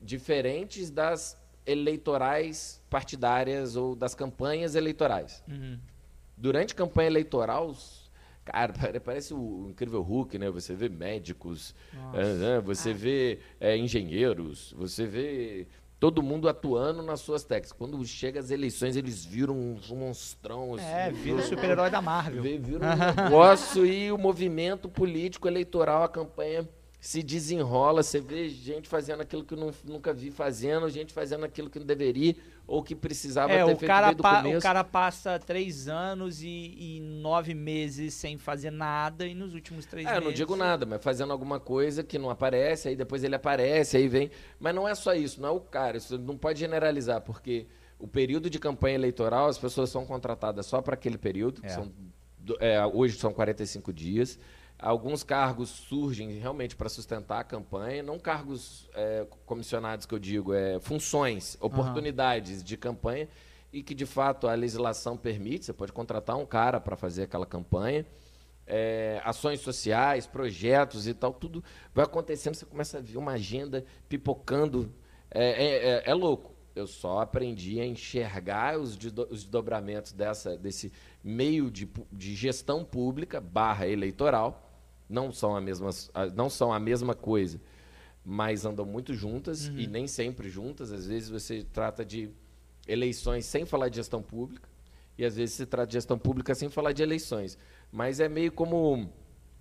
[0.03, 5.43] diferentes das eleitorais partidárias ou das campanhas eleitorais.
[5.49, 5.79] Uhum.
[6.37, 7.75] Durante campanha eleitoral,
[8.45, 10.51] cara, pare- parece o incrível Hulk, né?
[10.51, 12.19] Você vê médicos, Nossa.
[12.21, 12.61] é, né?
[12.61, 15.67] você vê é, engenheiros, você vê
[15.99, 17.73] todo mundo atuando nas suas técnicas.
[17.73, 20.79] Quando chega as eleições, eles viram uns monstrão.
[20.79, 22.43] É, assim, vira o super-herói da Marvel.
[22.43, 22.89] Vê- Vira um
[23.25, 26.69] negócio e o movimento político eleitoral, a campanha
[27.07, 28.03] se desenrola.
[28.03, 32.35] Você vê gente fazendo aquilo que nunca vi fazendo, gente fazendo aquilo que não deveria
[32.67, 34.59] ou que precisava É, ter o feito cara, desde o pa- começo.
[34.59, 39.85] o cara passa três anos e, e nove meses sem fazer nada e nos últimos
[39.85, 40.25] três É, eu meses...
[40.29, 44.09] não digo nada, mas fazendo alguma coisa que não aparece, aí depois ele aparece, aí
[44.09, 44.31] vem.
[44.59, 45.99] Mas não é só isso, não é o cara.
[45.99, 47.67] Isso não pode generalizar, porque
[47.99, 51.71] o período de campanha eleitoral, as pessoas são contratadas só para aquele período, que É.
[51.71, 51.93] são,
[52.39, 54.39] do- é, hoje são 45 dias.
[54.87, 60.53] Alguns cargos surgem realmente para sustentar a campanha, não cargos é, comissionados que eu digo,
[60.53, 63.27] é funções, oportunidades de campanha,
[63.73, 67.47] e que de fato a legislação permite, você pode contratar um cara para fazer aquela
[67.47, 68.05] campanha
[68.67, 71.63] é, ações sociais, projetos e tal, tudo
[71.95, 74.93] vai acontecendo, você começa a ver uma agenda pipocando.
[75.31, 76.53] É, é, é- é louco.
[76.75, 82.85] Eu só aprendi a enxergar os, desdo- os desdobramentos dessa, desse meio de, de gestão
[82.85, 84.64] pública barra eleitoral.
[85.09, 85.91] Não são, a mesma,
[86.35, 87.61] não são a mesma coisa,
[88.25, 90.93] mas andam muito juntas e nem sempre juntas.
[90.93, 92.31] Às vezes você trata de
[92.89, 94.69] eleições sem falar de gestão pública
[95.19, 97.59] e às vezes se trata de gestão pública sem falar de eleições.
[97.93, 99.09] Mas é meio como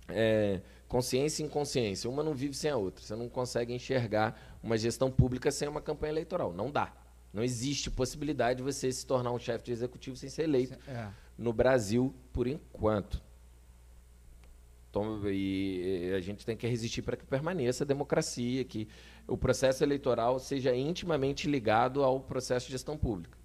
[0.08, 2.08] é, consciência e inconsciência.
[2.08, 3.04] Uma não vive sem a outra.
[3.04, 6.52] Você não consegue enxergar uma gestão pública sem uma campanha eleitoral.
[6.52, 6.92] Não dá.
[7.32, 11.08] Não existe possibilidade de você se tornar um chefe de executivo sem ser eleito É.
[11.36, 13.20] no Brasil, por enquanto.
[14.94, 18.86] Então, e a gente tem que resistir para que permaneça a democracia, que
[19.26, 23.36] o processo eleitoral seja intimamente ligado ao processo de gestão pública.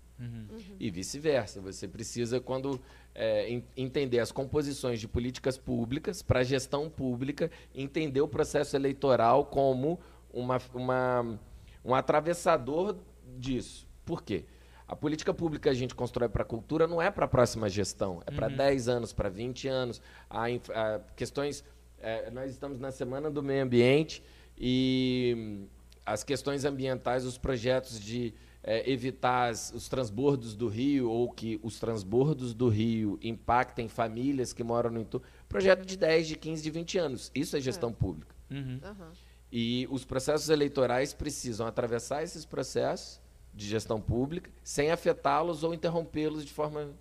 [0.79, 1.59] E vice-versa.
[1.61, 2.79] Você precisa, quando
[3.15, 8.75] é, en- entender as composições de políticas públicas para a gestão pública, entender o processo
[8.75, 9.99] eleitoral como
[10.31, 11.39] uma, uma,
[11.83, 12.95] um atravessador
[13.39, 13.87] disso.
[14.05, 14.45] Por quê?
[14.89, 17.69] A política pública que a gente constrói para a cultura não é para a próxima
[17.69, 20.01] gestão, é para 10 anos, para 20 anos.
[20.27, 21.63] Há, há questões.
[22.01, 24.23] é, nós estamos na Semana do Meio Ambiente
[24.57, 25.67] e
[26.05, 28.33] as questões ambientais, os projetos de
[28.63, 34.51] é, evitar as- os transbordos do rio ou que os transbordos do rio impactem famílias
[34.53, 35.25] que moram no entorno.
[35.47, 37.31] Projeto de 10, de 15, de 20 anos.
[37.33, 38.35] Isso é gestão pública.
[38.51, 38.79] Uhum.
[38.83, 39.11] Aham.
[39.51, 43.19] E os processos eleitorais precisam atravessar esses processos
[43.59, 46.91] de gestão pública sem afetá-los ou interrompê-los de forma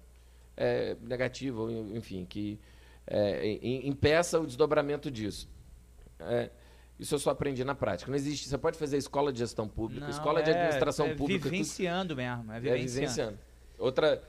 [0.57, 2.59] é, negativa, ou, enfim, que
[3.07, 5.49] é, im- impeça o desdobramento disso.
[6.19, 6.51] É,
[6.99, 8.11] isso eu só aprendi na prática.
[8.11, 8.49] Não existe.
[8.49, 11.49] Você pode fazer escola de gestão pública, Não, escola de é- administração é pública.
[11.49, 12.91] Vivenciando mesmo, é é, vivenciando.
[12.93, 13.39] vivenciando.
[13.79, 14.21] Outra,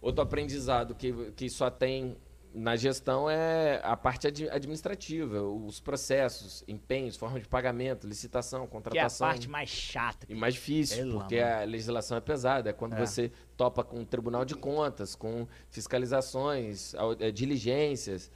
[0.00, 2.16] outro aprendizado que, que só tem
[2.54, 8.64] na gestão é a parte ad- administrativa, os processos, empenhos, forma de pagamento, licitação, Que
[8.64, 9.28] é a contratação.
[9.28, 10.26] parte mais chata.
[10.28, 12.70] E mais difícil, porque a legislação é pesada.
[12.70, 12.98] É quando É.
[13.06, 18.30] você topa com o Tribunal de Contas, com fiscalizações, eh, diligências.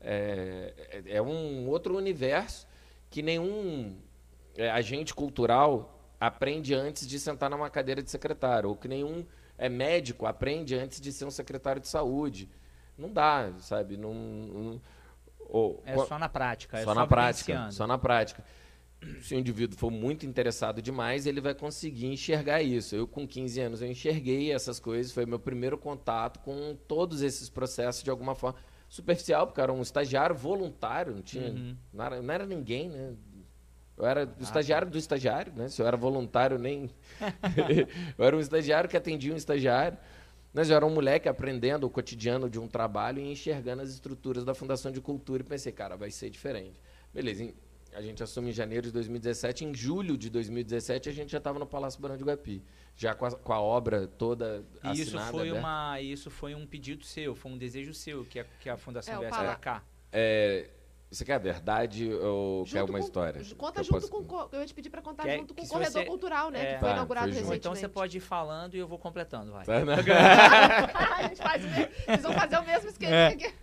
[0.00, 0.74] É,
[1.06, 2.66] é- é um outro universo
[3.10, 3.96] que nenhum
[4.58, 9.24] eh, agente cultural aprende antes de sentar numa cadeira de secretário, ou que nenhum
[9.58, 12.48] é médico aprende antes de ser um secretário de saúde.
[12.98, 13.96] Não dá, sabe?
[13.96, 14.80] Não, não-
[15.48, 16.78] ou- É só na prática.
[16.78, 17.70] é só na prática.
[17.70, 18.44] Só na prática.
[19.20, 22.96] Se o indivíduo for muito interessado demais, ele vai conseguir enxergar isso.
[22.96, 25.12] Eu, com 15 anos, eu enxerguei essas coisas.
[25.12, 29.72] Foi meu primeiro contato com todos esses processos de alguma forma superficial, porque eu era
[29.72, 31.50] um estagiário voluntário, não tinha.
[31.50, 31.76] Uhum.
[31.92, 33.14] Não, era, não era ninguém, né?
[33.98, 35.68] Eu era o estagiário do estagiário, né?
[35.68, 36.90] Se eu era voluntário, nem.
[38.18, 39.96] eu era um estagiário que atendia um estagiário.
[40.56, 44.42] Mas eu era um moleque aprendendo o cotidiano de um trabalho e enxergando as estruturas
[44.42, 46.80] da Fundação de Cultura e pensei, cara, vai ser diferente.
[47.12, 47.52] Beleza,
[47.92, 51.58] a gente assume em janeiro de 2017, em julho de 2017 a gente já estava
[51.58, 52.62] no Palácio Barão de Guapi,
[52.96, 55.58] já com a, com a obra toda E isso assinada, foi, aberta.
[55.58, 59.12] uma, isso foi um pedido seu, foi um desejo seu que a, que a Fundação
[59.12, 59.84] É, viesse pra cá.
[60.10, 60.70] É,
[61.10, 63.42] você quer a verdade ou quer Junto uma com- história?
[63.56, 64.48] Conta eu junto posso- com.
[64.52, 66.60] Eu ia te pedir pra contar Quer- junto com o se corredor você- cultural, né?
[66.60, 66.74] é.
[66.74, 67.32] que foi Tá, inaugurado foi.
[67.32, 67.58] Ou recentemente.
[67.60, 69.64] então você pode ir falando e eu vou completando, vai.
[69.64, 69.94] Tá, né?
[71.16, 71.88] a gente faz o mesmo.
[72.08, 73.26] Eles vão fazer o mesmo esquema É.
[73.28, 73.54] aqui.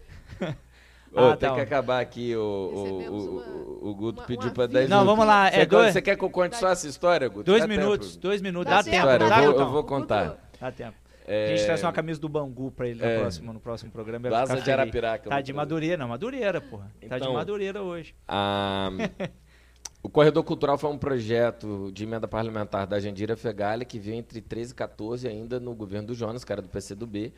[1.16, 1.54] Ô, Ah, tem tá.
[1.56, 2.36] que acabar aqui.
[2.36, 4.96] O, o, uma- o, o Guto uma- pediu para 10 vida.
[4.96, 7.44] Não, vamos lá, Você, é dois- você quer que eu conte só essa história, Guto?
[7.44, 8.22] Dois Dá minutos, tempo.
[8.22, 8.70] dois minutos.
[8.72, 9.60] Dá Dá, tempo, tempo, dá dá, tempo.
[9.60, 10.38] Eu vou contar.
[10.60, 10.98] Dá tempo.
[11.26, 13.20] É, A gente traz uma camisa do Bangu pra ele no, É.
[13.20, 14.28] próximo, no próximo programa.
[14.30, 14.72] ficar de.
[14.72, 15.30] Arapiraca.
[15.30, 16.92] Tá eu de Madureira, não, Madureira, porra.
[17.08, 18.14] Tá de Então- Madureira hoje.
[18.28, 18.90] Ah,
[20.02, 24.42] o Corredor Cultural foi um projeto de emenda parlamentar da Jandira Fegali, que veio entre
[24.42, 27.34] 13 e 14 ainda no governo do Jonas, cara do PCdoB.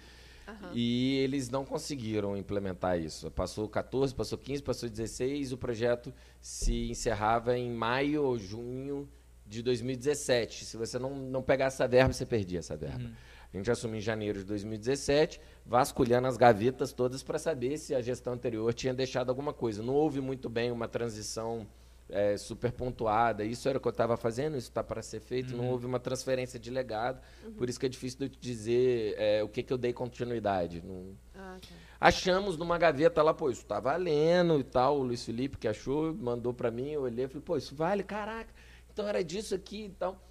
[0.48, 0.72] Aham.
[0.74, 3.30] E eles não conseguiram implementar isso.
[3.32, 9.10] Passou 14, passou 15, passou 16, o projeto se encerrava em maio ou junho
[9.46, 10.66] de 2017.
[10.66, 13.04] Se você não, não pegasse essa verba, você perdia essa verba.
[13.04, 13.12] Uhum.
[13.54, 18.02] A gente assumiu em janeiro de 2017, vasculhando as gavetas todas para saber se a
[18.02, 19.82] gestão anterior tinha deixado alguma coisa.
[19.82, 21.66] Não houve muito bem uma transição
[22.10, 23.44] é, super pontuada.
[23.46, 25.56] Isso era o que eu estava fazendo, isso está para ser feito.
[25.56, 27.20] Não houve uma transferência de legado.
[27.58, 29.94] Por isso que é difícil de eu te dizer é, o que, que eu dei
[29.94, 30.84] continuidade.
[30.86, 31.68] Não- Ah, tá.
[32.00, 35.00] Achamos numa gaveta lá, pô, isso tá valendo e tal.
[35.00, 38.04] O Luiz Felipe que achou, mandou para mim, eu olhei e falei, pô, isso vale,
[38.04, 38.54] caraca.
[38.92, 40.22] Então era disso aqui e tal.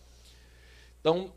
[1.00, 1.32] Então,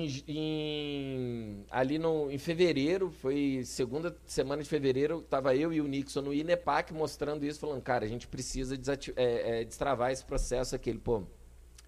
[0.00, 5.86] em, em- ali no, em fevereiro, foi segunda semana de fevereiro, tava eu e o
[5.86, 8.74] Nixon no INEPAC mostrando isso, falando, cara, a gente precisa
[9.16, 10.90] é, é, destravar esse processo aqui.
[10.90, 11.22] Ele, pô,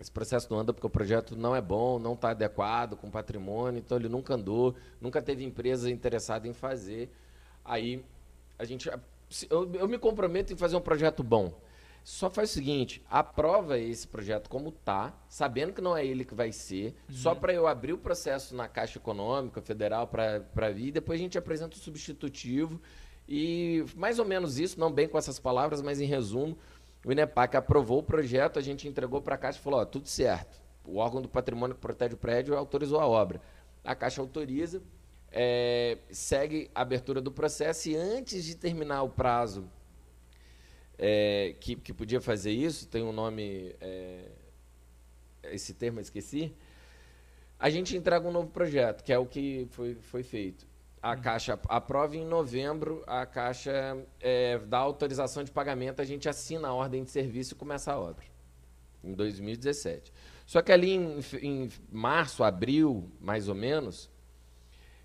[0.01, 3.81] esse processo não anda porque o projeto não é bom, não está adequado com patrimônio,
[3.81, 7.11] então ele nunca andou, nunca teve empresa interessada em fazer.
[7.65, 8.05] Aí
[8.59, 8.89] a gente.
[9.51, 11.53] Eu, eu me comprometo em fazer um projeto bom.
[12.11, 16.35] Só faz o seguinte, aprova esse projeto como tá, sabendo que não é ele que
[16.35, 21.21] vai ser, só para eu abrir o processo na Caixa Econômica Federal para vir, depois
[21.21, 22.81] a gente apresenta o substitutivo
[23.29, 26.57] e mais ou menos isso, não bem com essas palavras, mas em resumo,
[27.05, 30.09] o INEPAC aprovou o projeto, a gente entregou para a Caixa e falou, ó, tudo
[30.09, 30.59] certo.
[30.87, 33.39] O órgão do patrimônio que protege o prédio autorizou a obra.
[33.85, 34.81] A Caixa autoriza,
[35.31, 39.69] é, segue a abertura do processo e antes de terminar o prazo
[40.99, 44.29] é, que, que podia fazer isso, tem um nome, é,
[45.45, 46.53] esse termo eu esqueci,
[47.59, 50.67] a gente entrega um novo projeto, que é o que foi, foi feito.
[51.01, 56.69] A Caixa aprova em novembro, a Caixa é, dá autorização de pagamento, a gente assina
[56.69, 58.25] a ordem de serviço e começa a obra,
[59.03, 60.13] em 2017.
[60.45, 64.11] Só que ali em, em março, abril, mais ou menos,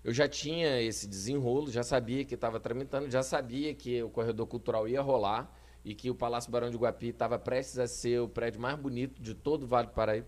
[0.02, 4.46] eu já tinha esse desenrolo, já sabia que estava tramitando, já sabia que o corredor
[4.46, 5.52] cultural ia rolar
[5.84, 9.20] e que o Palácio Barão de Guapi estava prestes a ser o prédio mais bonito
[9.20, 10.26] de todo o Vale do Paraíba.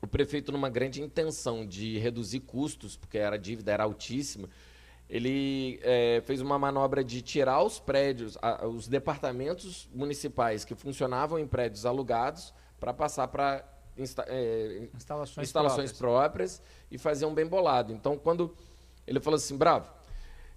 [0.00, 4.48] O prefeito, numa grande intenção de reduzir custos, porque era a dívida era altíssima,
[5.08, 11.38] ele eh, fez uma manobra de tirar os prédios, a- os departamentos municipais que funcionavam
[11.38, 16.58] em prédios alugados para passar para Instalações, instalações próprias.
[16.58, 17.92] próprias e fazer um bem bolado.
[17.92, 18.54] Então, quando
[19.06, 19.92] ele falou assim, bravo,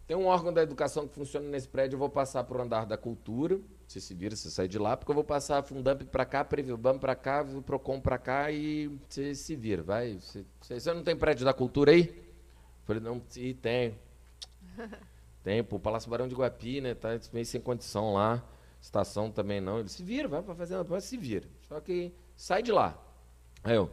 [0.07, 2.85] tem um órgão da educação que funciona nesse prédio, eu vou passar para o andar
[2.85, 6.01] da cultura, você se vira, você sai de lá, porque eu vou passar a Fundamp
[6.03, 10.15] para cá, Previlbam para cá, o Procon para cá e você se vira, vai.
[10.15, 12.07] Você, você- você não tem prédio da cultura aí?
[12.07, 13.97] Eu falei, não, e tem.
[15.43, 18.43] Tem, pô, Palácio Barão de Guapi, né, tá meio sem condição lá,
[18.81, 19.79] estação também não.
[19.79, 21.47] Ele se vira, vai para fazer, vai, se vira.
[21.67, 22.99] Só que sai de lá.
[23.63, 23.89] Aí eu,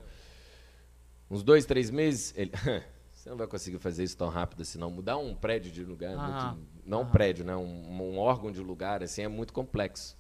[1.31, 2.53] uns dois, três meses, ele.
[3.13, 4.91] Você não vai conseguir fazer isso tão rápido assim, não.
[4.91, 6.17] Mudar um prédio de lugar, é
[6.51, 7.11] muito, não um Aham.
[7.11, 7.55] prédio, né?
[7.57, 10.17] Um, um órgão de lugar, assim, é muito complexo.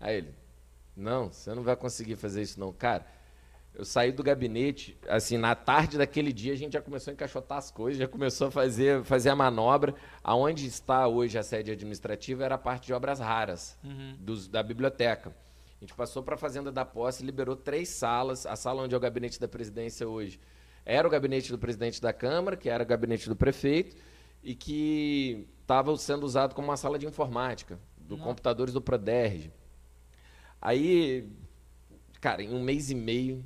[0.00, 0.34] Aí ele,
[0.96, 2.72] não, você não vai conseguir fazer isso não.
[2.72, 3.06] Cara,
[3.74, 7.58] eu saí do gabinete, assim, na tarde daquele dia a gente já começou a encaixotar
[7.58, 9.94] as coisas, já começou a fazer, fazer a manobra.
[10.24, 14.16] Aonde está hoje a sede administrativa era a parte de obras raras Uhum.
[14.18, 15.30] dos- da biblioteca.
[15.78, 18.46] A gente passou para a Fazenda da Posse, liberou três salas.
[18.46, 20.40] A sala onde é o gabinete da presidência hoje
[20.86, 23.94] era o gabinete do presidente da Câmara, que era o gabinete do prefeito,
[24.42, 28.28] e que estava sendo usado como uma sala de informática, do Nossa.
[28.28, 29.50] computadores do Proderj.
[30.62, 31.28] Aí,
[32.20, 33.44] cara, em um mês e meio,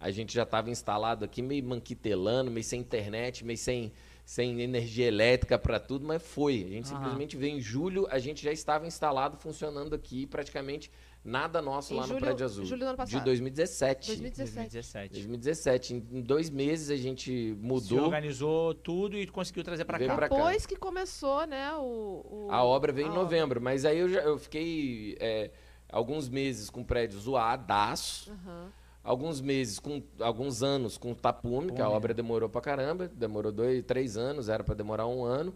[0.00, 3.92] a gente já estava instalado aqui, meio manquitelando, meio sem internet, meio sem,
[4.24, 6.64] sem energia elétrica para tudo, mas foi.
[6.64, 6.96] A gente Aham.
[6.96, 10.90] simplesmente veio em julho, a gente já estava instalado, funcionando aqui, praticamente
[11.24, 12.64] nada nosso Em lá julho- no Prédio Azul.
[12.64, 13.18] julho do ano passado.
[13.18, 14.06] De 2017.
[14.08, 14.54] 2017.
[14.72, 15.12] 2017.
[15.14, 15.94] 2017.
[15.94, 18.04] Em em dois meses a gente Se mudou.
[18.04, 20.16] organizou tudo e conseguiu trazer pra Veio cá.
[20.16, 20.34] pra cá.
[20.36, 22.24] Depois que começou, né, o...
[22.46, 23.22] o- A obra veio em a obra.
[23.22, 25.50] novembro, mas aí eu, já, eu fiquei é,
[25.90, 28.72] alguns meses com o prédio zoadaço, Aham.
[29.04, 33.82] alguns meses, com alguns anos com tapume, que a obra demorou pra caramba, demorou dois,
[33.84, 35.54] três anos, era pra demorar um ano.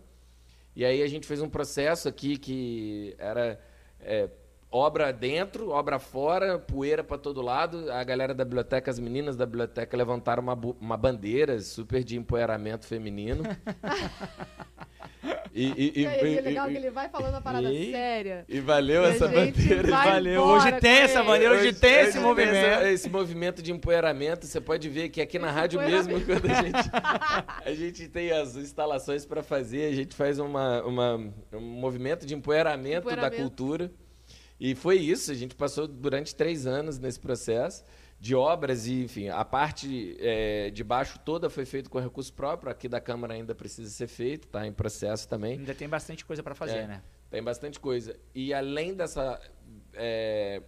[0.76, 3.60] E aí a gente fez um processo aqui que era
[4.00, 4.28] é,
[4.76, 7.92] obra dentro, obra fora, poeira pra todo lado.
[7.92, 12.84] A galera da biblioteca, as meninas da biblioteca levantaram uma, uma bandeira super de empoeramento
[12.84, 13.44] feminino.
[15.54, 16.06] e, e- E, e-
[16.38, 18.44] é legal que ele vai falando a parada E- séria.
[18.48, 19.88] e valeu E essa bandeira.
[19.90, 20.42] vai Valeu.
[20.42, 22.54] Hoje tem essa bandeira, hoje tem esse hoje movimento.
[22.56, 24.44] essa- esse movimento de empoeiramento.
[24.46, 26.90] Você pode ver que aqui na rádio mesmo, quando a gente,
[27.64, 31.16] a gente tem as instalações para fazer, a gente faz uma, uma-
[31.52, 33.36] um movimento de empoeiramento, da Empoeiramento.
[33.42, 33.90] cultura.
[34.59, 37.84] E foi isso, a gente passou durante três anos nesse processo
[38.20, 42.70] de obras e, enfim, a parte eh, de baixo toda foi feita com recurso próprio,
[42.70, 45.59] aqui da Câmara ainda precisa ser feito, está em processo também.
[45.59, 46.86] Ainda tem bastante coisa pra fazer, É.
[46.86, 47.02] né?
[47.30, 48.16] Tem bastante coisa.
[48.34, 49.40] E além dessa
[49.92, 50.62] é,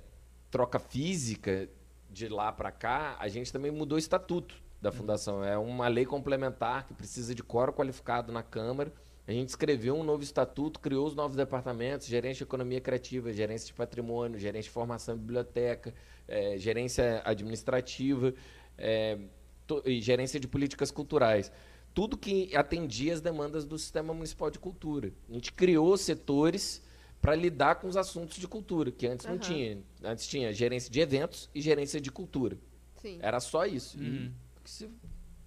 [0.51, 1.69] troca física
[2.11, 5.43] de lá para cá, a gente também mudou o estatuto da fundação.
[5.45, 8.93] É uma lei complementar que precisa de coro qualificado na Câmara.
[9.29, 13.67] A gente escreveu um novo estatuto, criou os novos departamentos, gerência de economia criativa, gerência
[13.67, 15.93] de patrimônio, gerência de formação e biblioteca,
[16.29, 18.33] eh, gerência administrativa
[18.79, 19.19] eh,
[19.67, 21.51] to- e gerência de políticas culturais.
[21.93, 25.13] Tudo que atendia as demandas do Sistema Municipal de Cultura.
[25.29, 26.83] A gente criou setores
[27.21, 29.41] para lidar com os assuntos de cultura, que antes não Aham.
[29.41, 29.79] tinha.
[30.05, 32.59] Antes tinha gerência de eventos e gerência de cultura.
[32.97, 33.19] Sim.
[33.21, 33.99] Era só isso.
[34.01, 34.33] E Uhum.
[34.63, 34.89] que se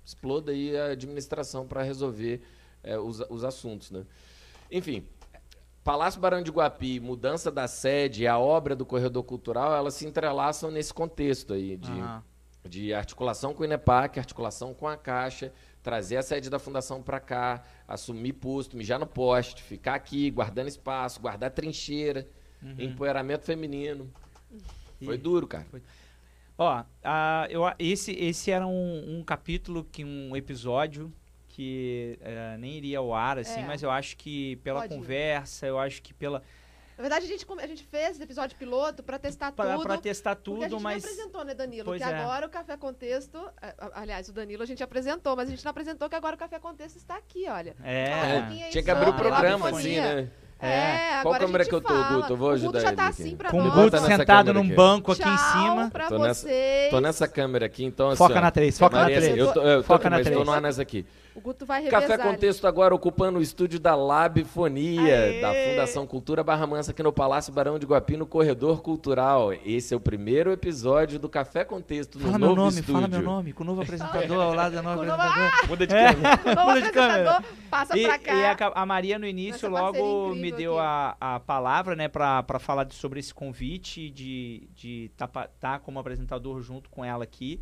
[0.04, 2.42] exploda aí a administração para resolver
[2.84, 4.06] eh, os, os assuntos, né?
[4.72, 5.06] Enfim,
[5.84, 10.70] Palácio Barão de Guapi, mudança da sede, a obra do corredor cultural, elas se entrelaçam
[10.70, 12.24] nesse contexto aí de, Aham.
[12.68, 15.52] de articulação com o INEPAC, articulação com a Caixa,
[15.82, 20.68] trazer a sede da fundação para cá, assumir posto, mijar no poste, ficar aqui, guardando
[20.68, 22.28] espaço, guardar trincheira,
[22.78, 24.12] empoeiramento feminino.
[25.04, 25.66] Foi duro, cara.
[26.58, 31.12] Ó, a- eu, esse, esse era um, um capítulo, que um episódio
[31.50, 33.66] que eh, nem iria ao ar, assim, É.
[33.66, 34.98] mas eu acho que pela Pode ir.
[34.98, 36.42] conversa, eu acho que pela.
[36.98, 39.84] Na verdade, a gente, a gente fez esse episódio piloto pra testar Pra, tudo.
[39.84, 41.02] pra testar porque a tudo, gente mas.
[41.04, 41.86] não apresentou, né, Danilo?
[41.86, 42.14] Pois que é.
[42.14, 43.40] agora o Café Contexto...
[43.94, 46.60] Aliás, o Danilo a gente apresentou, mas a gente não apresentou que agora o Café
[46.60, 47.74] Contexto está aqui, olha.
[47.86, 48.14] É.
[48.14, 50.30] aí Tinha que abrir o programa assim, né?
[50.62, 52.16] É, Qual agora câmera a gente que eu tô, fala.
[52.18, 52.34] Guto?
[52.34, 53.22] Eu vou o ajudar Guto já ele tá aqui.
[53.22, 53.74] assim pra Com o nós.
[53.76, 54.74] Guto nessa sentado num aqui.
[54.74, 55.90] banco aqui Tchau em cima.
[55.90, 56.90] pra Tô nessa- vocês.
[56.90, 59.38] Tô nessa câmera aqui, então assim, Foca ó, na 3, foca na Maria, 3.
[59.38, 60.46] Eu tô, eu tô Foca aqui, na mas tô três.
[60.48, 61.06] numa nessa aqui.
[61.36, 62.02] O Guto vai revezar.
[62.02, 65.40] Café Contexto agora ocupando o estúdio da Labfonia, Aê!
[65.42, 69.54] da Fundação Cultura Barra Mansa, aqui no Palácio Barão de Guapi, no Corredor Cultural.
[69.66, 72.94] Esse é o primeiro episódio do Café Contexto no Fala meu novo nome, estúdio.
[72.94, 75.52] fala meu nome, com o novo apresentador ao lado da nova o apresentadora.
[75.70, 76.14] Muda de É.
[76.14, 76.40] câmera.
[76.44, 77.14] O novo Muda de câmera.
[77.32, 78.34] apresentador passa E, pra cá.
[78.34, 78.46] e
[78.76, 82.84] a, Maria no início logo me incrível deu a, a palavra, né, pra, pra falar
[82.84, 87.60] de- sobre esse convite de estar tá, pa- tá como apresentador junto com ela aqui.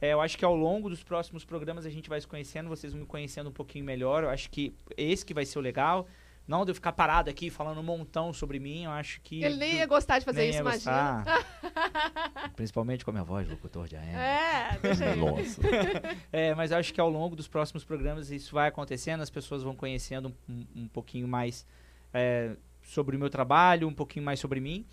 [0.00, 2.92] É, eu acho que ao longo dos próximos programas a gente vai se conhecendo, vocês
[2.92, 4.22] vão me conhecendo um pouquinho melhor.
[4.24, 6.06] Eu acho que esse que vai ser o legal.
[6.48, 9.44] Não de eu ficar parado aqui falando um montão sobre mim, eu acho que.
[9.44, 11.24] Ele nem ia gostar de fazer nem isso, ia imagina.
[12.56, 14.08] Principalmente com a minha voz, locutor de AM.
[14.16, 15.18] É, deixa aí.
[15.18, 15.60] Nossa.
[16.32, 19.62] É, mas eu acho que ao longo dos próximos programas isso vai acontecendo, as pessoas
[19.62, 21.64] vão conhecendo um, um pouquinho mais
[22.12, 24.84] é, sobre o meu trabalho, um pouquinho mais sobre mim.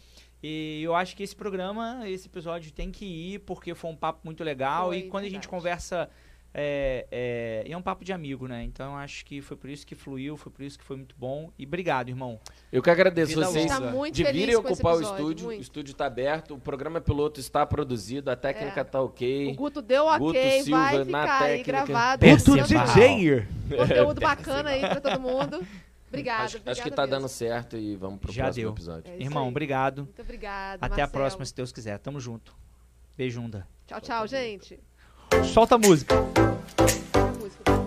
[0.42, 4.22] E eu acho que esse programa, esse episódio tem que ir, porque foi um papo
[4.24, 4.88] muito legal.
[4.88, 5.48] Foi, e quando a gente verdade.
[5.50, 6.10] conversa,
[6.54, 8.64] é, é, é um papo de amigo, né?
[8.64, 11.16] Então eu acho que foi por isso que fluiu, foi por isso que foi muito
[11.18, 11.52] bom.
[11.58, 12.40] E obrigado, irmão.
[12.72, 13.66] Eu que agradeço Vida vocês.
[13.66, 15.46] Tá muito de feliz virem com esse ocupar o episódio, estúdio.
[15.46, 15.60] muito.
[15.60, 18.84] O estúdio está aberto, o programa piloto está produzido, a técnica É.
[18.84, 19.48] está ok.
[19.52, 21.72] O Guto deu ok, Guto vai Silva ficar na aí técnica.
[21.72, 22.26] gravado.
[22.28, 23.48] Guto DJ.
[23.76, 25.66] Conteúdo bacana aí pra todo mundo.
[26.08, 27.18] Obrigada, acho, acho que tá mesmo.
[27.18, 28.72] dando certo e vamos pro Já próximo deu.
[28.74, 29.12] episódio.
[29.12, 29.50] É Irmão, aí.
[29.50, 30.04] obrigado.
[30.04, 31.12] Muito obrigada, Até a Marcelo.
[31.12, 31.98] próxima, se Deus quiser.
[32.00, 32.56] Tamo junto.
[33.18, 33.68] Beijunda.
[33.86, 34.80] Tchau, tchau, gente.
[35.54, 36.16] Solta a música.
[37.14, 37.87] A música.